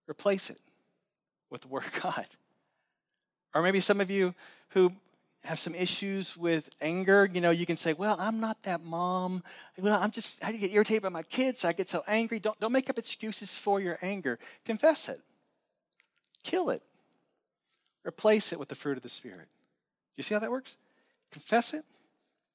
replace 0.07 0.51
it 0.51 0.61
with 1.49 1.61
the 1.61 1.69
Word 1.69 1.85
of 1.85 2.01
God. 2.03 2.27
Or 3.55 3.63
maybe 3.63 3.79
some 3.79 3.99
of 3.99 4.11
you 4.11 4.35
who 4.69 4.93
have 5.43 5.57
some 5.57 5.73
issues 5.73 6.35
with 6.35 6.69
anger, 6.81 7.29
you 7.31 7.41
know, 7.41 7.51
you 7.51 7.65
can 7.65 7.77
say, 7.77 7.93
Well, 7.93 8.15
I'm 8.19 8.39
not 8.39 8.61
that 8.63 8.83
mom. 8.83 9.43
Well, 9.77 9.99
I'm 9.99 10.11
just, 10.11 10.43
I 10.43 10.51
get 10.51 10.71
irritated 10.71 11.03
by 11.03 11.09
my 11.09 11.23
kids. 11.23 11.65
I 11.65 11.73
get 11.73 11.89
so 11.89 12.03
angry. 12.07 12.39
Don't, 12.39 12.59
don't 12.59 12.71
make 12.71 12.89
up 12.89 12.97
excuses 12.97 13.55
for 13.55 13.79
your 13.79 13.97
anger. 14.01 14.37
Confess 14.65 15.07
it, 15.07 15.21
kill 16.43 16.69
it, 16.69 16.81
replace 18.05 18.51
it 18.51 18.59
with 18.59 18.69
the 18.69 18.75
fruit 18.75 18.97
of 18.97 19.03
the 19.03 19.09
Spirit. 19.09 19.47
Do 19.47 20.17
you 20.17 20.23
see 20.23 20.33
how 20.33 20.39
that 20.39 20.51
works? 20.51 20.75
Confess 21.31 21.73
it, 21.73 21.85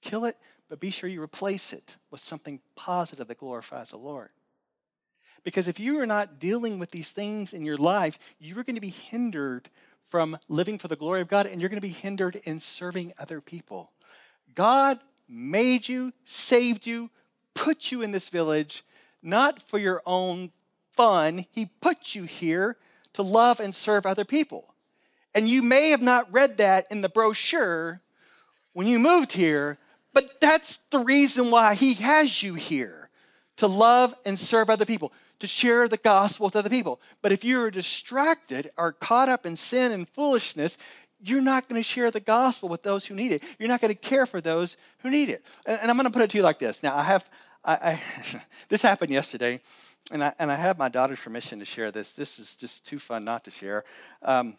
kill 0.02 0.24
it, 0.24 0.36
but 0.68 0.80
be 0.80 0.90
sure 0.90 1.08
you 1.08 1.22
replace 1.22 1.72
it 1.72 1.96
with 2.10 2.20
something 2.20 2.60
positive 2.74 3.28
that 3.28 3.38
glorifies 3.38 3.90
the 3.90 3.96
Lord. 3.96 4.30
Because 5.42 5.68
if 5.68 5.78
you 5.78 6.00
are 6.00 6.06
not 6.06 6.38
dealing 6.38 6.78
with 6.78 6.90
these 6.90 7.10
things 7.10 7.52
in 7.52 7.64
your 7.64 7.76
life, 7.76 8.18
you 8.38 8.58
are 8.58 8.64
going 8.64 8.76
to 8.76 8.80
be 8.80 8.88
hindered 8.88 9.68
from 10.04 10.38
living 10.48 10.78
for 10.78 10.88
the 10.88 10.96
glory 10.96 11.20
of 11.20 11.28
God 11.28 11.46
and 11.46 11.60
you're 11.60 11.70
going 11.70 11.80
to 11.80 11.86
be 11.86 11.92
hindered 11.92 12.36
in 12.44 12.60
serving 12.60 13.12
other 13.18 13.40
people. 13.40 13.90
God 14.54 15.00
made 15.28 15.88
you, 15.88 16.12
saved 16.22 16.86
you, 16.86 17.10
put 17.54 17.90
you 17.90 18.02
in 18.02 18.12
this 18.12 18.28
village, 18.28 18.84
not 19.22 19.60
for 19.60 19.78
your 19.78 20.02
own 20.06 20.52
fun. 20.90 21.46
He 21.50 21.66
put 21.80 22.14
you 22.14 22.24
here 22.24 22.76
to 23.14 23.22
love 23.22 23.60
and 23.60 23.74
serve 23.74 24.06
other 24.06 24.24
people. 24.24 24.74
And 25.34 25.48
you 25.48 25.62
may 25.62 25.88
have 25.88 26.02
not 26.02 26.32
read 26.32 26.58
that 26.58 26.86
in 26.90 27.00
the 27.00 27.08
brochure 27.08 28.00
when 28.72 28.86
you 28.86 28.98
moved 28.98 29.32
here, 29.32 29.78
but 30.12 30.40
that's 30.40 30.76
the 30.90 31.00
reason 31.00 31.50
why 31.50 31.74
He 31.74 31.94
has 31.94 32.42
you 32.42 32.54
here 32.54 33.10
to 33.56 33.66
love 33.66 34.14
and 34.24 34.38
serve 34.38 34.70
other 34.70 34.84
people 34.84 35.12
to 35.38 35.46
share 35.46 35.88
the 35.88 35.96
gospel 35.96 36.46
with 36.46 36.56
other 36.56 36.70
people. 36.70 37.00
But 37.22 37.32
if 37.32 37.44
you're 37.44 37.70
distracted 37.70 38.70
or 38.76 38.92
caught 38.92 39.28
up 39.28 39.46
in 39.46 39.56
sin 39.56 39.92
and 39.92 40.08
foolishness, 40.08 40.78
you're 41.20 41.40
not 41.40 41.68
going 41.68 41.80
to 41.80 41.86
share 41.86 42.10
the 42.10 42.20
gospel 42.20 42.68
with 42.68 42.82
those 42.82 43.06
who 43.06 43.14
need 43.14 43.32
it. 43.32 43.42
You're 43.58 43.68
not 43.68 43.80
going 43.80 43.92
to 43.92 44.00
care 44.00 44.26
for 44.26 44.40
those 44.40 44.76
who 44.98 45.10
need 45.10 45.30
it. 45.30 45.44
And, 45.66 45.80
and 45.82 45.90
I'm 45.90 45.96
going 45.96 46.06
to 46.06 46.12
put 46.12 46.22
it 46.22 46.30
to 46.30 46.36
you 46.36 46.44
like 46.44 46.58
this. 46.58 46.82
Now, 46.82 46.96
I 46.96 47.02
have, 47.02 47.28
I, 47.64 47.74
I 47.74 48.02
this 48.68 48.82
happened 48.82 49.10
yesterday, 49.10 49.60
and 50.10 50.22
I, 50.22 50.34
and 50.38 50.52
I 50.52 50.56
have 50.56 50.78
my 50.78 50.88
daughter's 50.88 51.20
permission 51.20 51.58
to 51.60 51.64
share 51.64 51.90
this. 51.90 52.12
This 52.12 52.38
is 52.38 52.56
just 52.56 52.86
too 52.86 52.98
fun 52.98 53.24
not 53.24 53.44
to 53.44 53.50
share. 53.50 53.84
Um, 54.22 54.56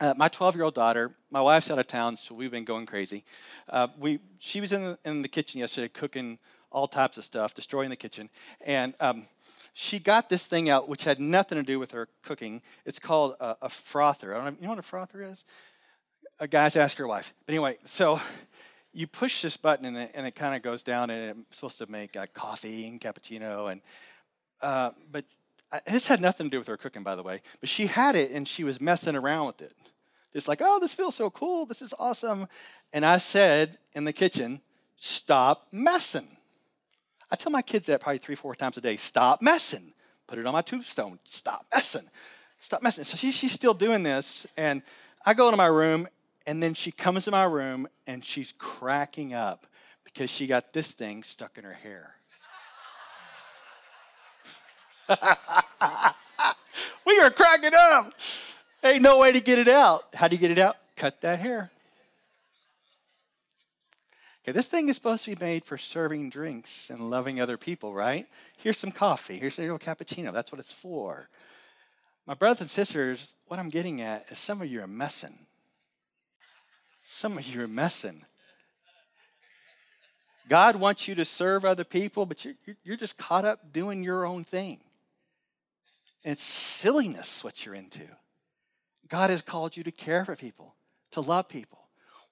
uh, 0.00 0.14
my 0.16 0.28
12 0.28 0.54
year 0.54 0.64
old 0.64 0.74
daughter, 0.74 1.14
my 1.30 1.40
wife's 1.40 1.70
out 1.70 1.78
of 1.78 1.86
town, 1.86 2.16
so 2.16 2.34
we've 2.34 2.50
been 2.50 2.64
going 2.64 2.86
crazy. 2.86 3.24
Uh, 3.68 3.88
we, 3.98 4.20
she 4.38 4.60
was 4.60 4.72
in 4.72 4.82
the, 4.82 4.98
in 5.04 5.22
the 5.22 5.28
kitchen 5.28 5.60
yesterday 5.60 5.88
cooking 5.88 6.38
all 6.70 6.86
types 6.86 7.18
of 7.18 7.24
stuff, 7.24 7.52
destroying 7.52 7.90
the 7.90 7.96
kitchen. 7.96 8.30
And 8.64 8.94
um, 9.00 9.26
she 9.74 9.98
got 9.98 10.28
this 10.28 10.46
thing 10.46 10.68
out 10.68 10.88
which 10.88 11.04
had 11.04 11.18
nothing 11.20 11.58
to 11.58 11.64
do 11.64 11.78
with 11.78 11.92
her 11.92 12.08
cooking. 12.22 12.62
It's 12.84 12.98
called 12.98 13.36
a, 13.40 13.56
a 13.62 13.68
frother. 13.68 14.30
Know, 14.30 14.46
you 14.46 14.62
know 14.62 14.70
what 14.70 14.78
a 14.78 14.82
frother 14.82 15.22
is? 15.22 15.44
A 16.38 16.48
guy's 16.48 16.76
ask 16.76 16.98
your 16.98 17.08
wife. 17.08 17.34
But 17.46 17.52
anyway, 17.52 17.76
so 17.84 18.20
you 18.92 19.06
push 19.06 19.42
this 19.42 19.56
button 19.56 19.84
and 19.86 19.96
it, 19.96 20.10
it 20.14 20.34
kind 20.34 20.54
of 20.54 20.62
goes 20.62 20.82
down 20.82 21.10
and 21.10 21.40
it's 21.40 21.56
supposed 21.56 21.78
to 21.78 21.90
make 21.90 22.16
a 22.16 22.26
coffee 22.26 22.88
and 22.88 23.00
cappuccino. 23.00 23.70
And 23.70 23.80
uh, 24.60 24.90
but 25.10 25.24
I, 25.72 25.80
this 25.86 26.08
had 26.08 26.20
nothing 26.20 26.46
to 26.46 26.50
do 26.50 26.58
with 26.58 26.68
her 26.68 26.76
cooking, 26.76 27.02
by 27.02 27.14
the 27.14 27.22
way. 27.22 27.40
But 27.60 27.68
she 27.68 27.86
had 27.86 28.16
it 28.16 28.30
and 28.32 28.46
she 28.46 28.64
was 28.64 28.80
messing 28.80 29.16
around 29.16 29.46
with 29.46 29.62
it. 29.62 29.72
Just 30.32 30.48
like, 30.48 30.60
oh, 30.62 30.78
this 30.78 30.94
feels 30.94 31.14
so 31.14 31.30
cool. 31.30 31.66
This 31.66 31.82
is 31.82 31.92
awesome. 31.98 32.46
And 32.92 33.04
I 33.04 33.18
said 33.18 33.78
in 33.94 34.04
the 34.04 34.12
kitchen, 34.12 34.60
stop 34.96 35.66
messing. 35.72 36.28
I 37.30 37.36
tell 37.36 37.52
my 37.52 37.62
kids 37.62 37.86
that 37.86 38.00
probably 38.00 38.18
three, 38.18 38.34
four 38.34 38.54
times 38.54 38.76
a 38.76 38.80
day 38.80 38.96
stop 38.96 39.40
messing. 39.42 39.92
Put 40.26 40.38
it 40.38 40.46
on 40.46 40.52
my 40.52 40.62
tombstone. 40.62 41.18
Stop 41.24 41.66
messing. 41.72 42.08
Stop 42.60 42.82
messing. 42.82 43.04
So 43.04 43.16
she, 43.16 43.30
she's 43.30 43.52
still 43.52 43.74
doing 43.74 44.02
this. 44.02 44.46
And 44.56 44.82
I 45.24 45.34
go 45.34 45.46
into 45.48 45.56
my 45.56 45.66
room, 45.66 46.08
and 46.46 46.62
then 46.62 46.74
she 46.74 46.92
comes 46.92 47.24
to 47.24 47.30
my 47.30 47.44
room 47.44 47.86
and 48.06 48.24
she's 48.24 48.52
cracking 48.58 49.34
up 49.34 49.66
because 50.04 50.30
she 50.30 50.46
got 50.46 50.72
this 50.72 50.92
thing 50.92 51.22
stuck 51.22 51.58
in 51.58 51.64
her 51.64 51.74
hair. 51.74 52.14
we 57.06 57.20
are 57.20 57.30
cracking 57.30 57.72
up. 57.74 58.12
Ain't 58.82 59.02
no 59.02 59.18
way 59.18 59.32
to 59.32 59.40
get 59.40 59.58
it 59.58 59.68
out. 59.68 60.04
How 60.14 60.28
do 60.28 60.36
you 60.36 60.40
get 60.40 60.50
it 60.50 60.58
out? 60.58 60.76
Cut 60.96 61.20
that 61.20 61.38
hair. 61.40 61.70
Okay, 64.50 64.56
this 64.56 64.66
thing 64.66 64.88
is 64.88 64.96
supposed 64.96 65.24
to 65.26 65.36
be 65.36 65.44
made 65.44 65.64
for 65.64 65.78
serving 65.78 66.28
drinks 66.28 66.90
and 66.90 67.08
loving 67.08 67.40
other 67.40 67.56
people, 67.56 67.94
right? 67.94 68.26
Here's 68.56 68.78
some 68.78 68.90
coffee. 68.90 69.38
Here's 69.38 69.60
a 69.60 69.62
little 69.62 69.78
cappuccino. 69.78 70.32
That's 70.32 70.50
what 70.50 70.58
it's 70.58 70.72
for. 70.72 71.28
My 72.26 72.34
brothers 72.34 72.62
and 72.62 72.68
sisters, 72.68 73.34
what 73.46 73.60
I'm 73.60 73.68
getting 73.68 74.00
at 74.00 74.28
is 74.28 74.38
some 74.38 74.60
of 74.60 74.66
you 74.66 74.82
are 74.82 74.88
messing. 74.88 75.38
Some 77.04 77.38
of 77.38 77.46
you 77.46 77.62
are 77.62 77.68
messing. 77.68 78.24
God 80.48 80.74
wants 80.74 81.06
you 81.06 81.14
to 81.14 81.24
serve 81.24 81.64
other 81.64 81.84
people, 81.84 82.26
but 82.26 82.44
you're, 82.44 82.54
you're 82.82 82.96
just 82.96 83.18
caught 83.18 83.44
up 83.44 83.72
doing 83.72 84.02
your 84.02 84.26
own 84.26 84.42
thing. 84.42 84.80
And 86.24 86.32
it's 86.32 86.42
silliness 86.42 87.44
what 87.44 87.64
you're 87.64 87.76
into. 87.76 88.08
God 89.06 89.30
has 89.30 89.42
called 89.42 89.76
you 89.76 89.84
to 89.84 89.92
care 89.92 90.24
for 90.24 90.34
people, 90.34 90.74
to 91.12 91.20
love 91.20 91.48
people. 91.48 91.79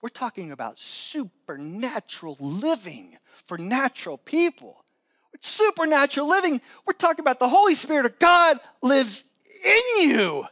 We're 0.01 0.09
talking 0.11 0.53
about 0.53 0.79
supernatural 0.79 2.37
living 2.41 3.17
for 3.45 3.59
natural 3.59 4.19
people. 4.19 4.85
Supernatural 5.41 6.29
living, 6.29 6.61
we're 6.87 6.95
talking 6.95 7.23
about 7.23 7.39
the 7.39 7.49
Holy 7.49 7.75
Spirit 7.75 8.07
of 8.07 8.19
God 8.19 8.59
lives 8.83 9.31
in 9.65 10.09
you. 10.09 10.45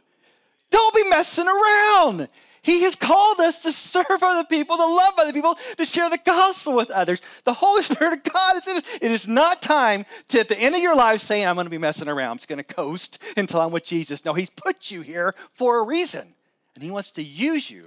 Don't 0.69 0.95
be 0.95 1.09
messing 1.09 1.47
around. 1.47 2.29
He 2.61 2.83
has 2.83 2.95
called 2.95 3.39
us 3.39 3.63
to 3.63 3.71
serve 3.71 4.21
other 4.21 4.43
people, 4.43 4.75
to 4.75 4.85
love 4.85 5.13
other 5.17 5.31
people, 5.31 5.57
to 5.77 5.85
share 5.85 6.09
the 6.09 6.17
gospel 6.17 6.75
with 6.75 6.91
others. 6.91 7.21
The 7.45 7.53
Holy 7.53 7.81
Spirit 7.83 8.13
of 8.13 8.23
God 8.33 8.57
is 8.57 8.67
in 8.67 8.77
it. 8.77 8.85
It 9.01 9.11
is 9.11 9.27
not 9.27 9.61
time 9.61 10.05
to, 10.29 10.41
at 10.41 10.49
the 10.49 10.59
end 10.59 10.75
of 10.75 10.81
your 10.81 10.95
life, 10.95 11.21
saying, 11.21 11.47
I'm 11.47 11.55
going 11.55 11.65
to 11.65 11.71
be 11.71 11.77
messing 11.77 12.09
around. 12.09 12.31
I'm 12.31 12.37
just 12.37 12.49
going 12.49 12.57
to 12.57 12.63
coast 12.63 13.23
until 13.37 13.61
I'm 13.61 13.71
with 13.71 13.85
Jesus. 13.85 14.25
No, 14.25 14.33
He's 14.33 14.49
put 14.49 14.91
you 14.91 15.01
here 15.01 15.33
for 15.53 15.79
a 15.79 15.83
reason, 15.83 16.27
and 16.75 16.83
He 16.83 16.91
wants 16.91 17.11
to 17.11 17.23
use 17.23 17.71
you 17.71 17.83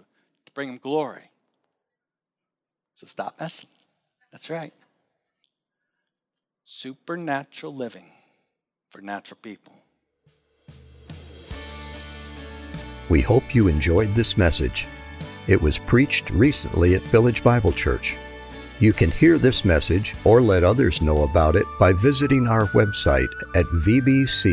to 0.46 0.52
bring 0.52 0.70
Him 0.70 0.78
glory. 0.78 1.29
So 3.00 3.06
stop 3.06 3.40
messing. 3.40 3.70
That's 4.30 4.50
right. 4.50 4.74
Supernatural 6.64 7.74
living 7.74 8.04
for 8.90 9.00
natural 9.00 9.38
people. 9.40 9.72
We 13.08 13.22
hope 13.22 13.54
you 13.54 13.68
enjoyed 13.68 14.14
this 14.14 14.36
message. 14.36 14.86
It 15.46 15.62
was 15.62 15.78
preached 15.78 16.28
recently 16.28 16.94
at 16.94 17.00
Village 17.04 17.42
Bible 17.42 17.72
Church. 17.72 18.18
You 18.80 18.92
can 18.92 19.10
hear 19.10 19.38
this 19.38 19.64
message 19.64 20.14
or 20.24 20.42
let 20.42 20.62
others 20.62 21.00
know 21.00 21.22
about 21.22 21.56
it 21.56 21.64
by 21.78 21.94
visiting 21.94 22.46
our 22.46 22.66
website 22.66 23.32
at 23.54 23.64
vbchsv.org 23.64 24.50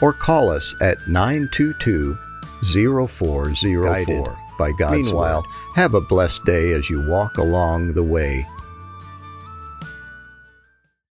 or 0.00 0.12
call 0.12 0.50
us 0.50 0.72
at 0.80 1.08
922 1.08 2.16
0404. 2.62 4.41
By 4.58 4.72
God's 4.72 5.12
Meanwhile, 5.12 5.42
word. 5.42 5.74
Have 5.74 5.94
a 5.94 6.00
blessed 6.00 6.44
day 6.44 6.72
as 6.72 6.90
you 6.90 7.06
walk 7.08 7.38
along 7.38 7.92
the 7.92 8.02
way 8.02 8.46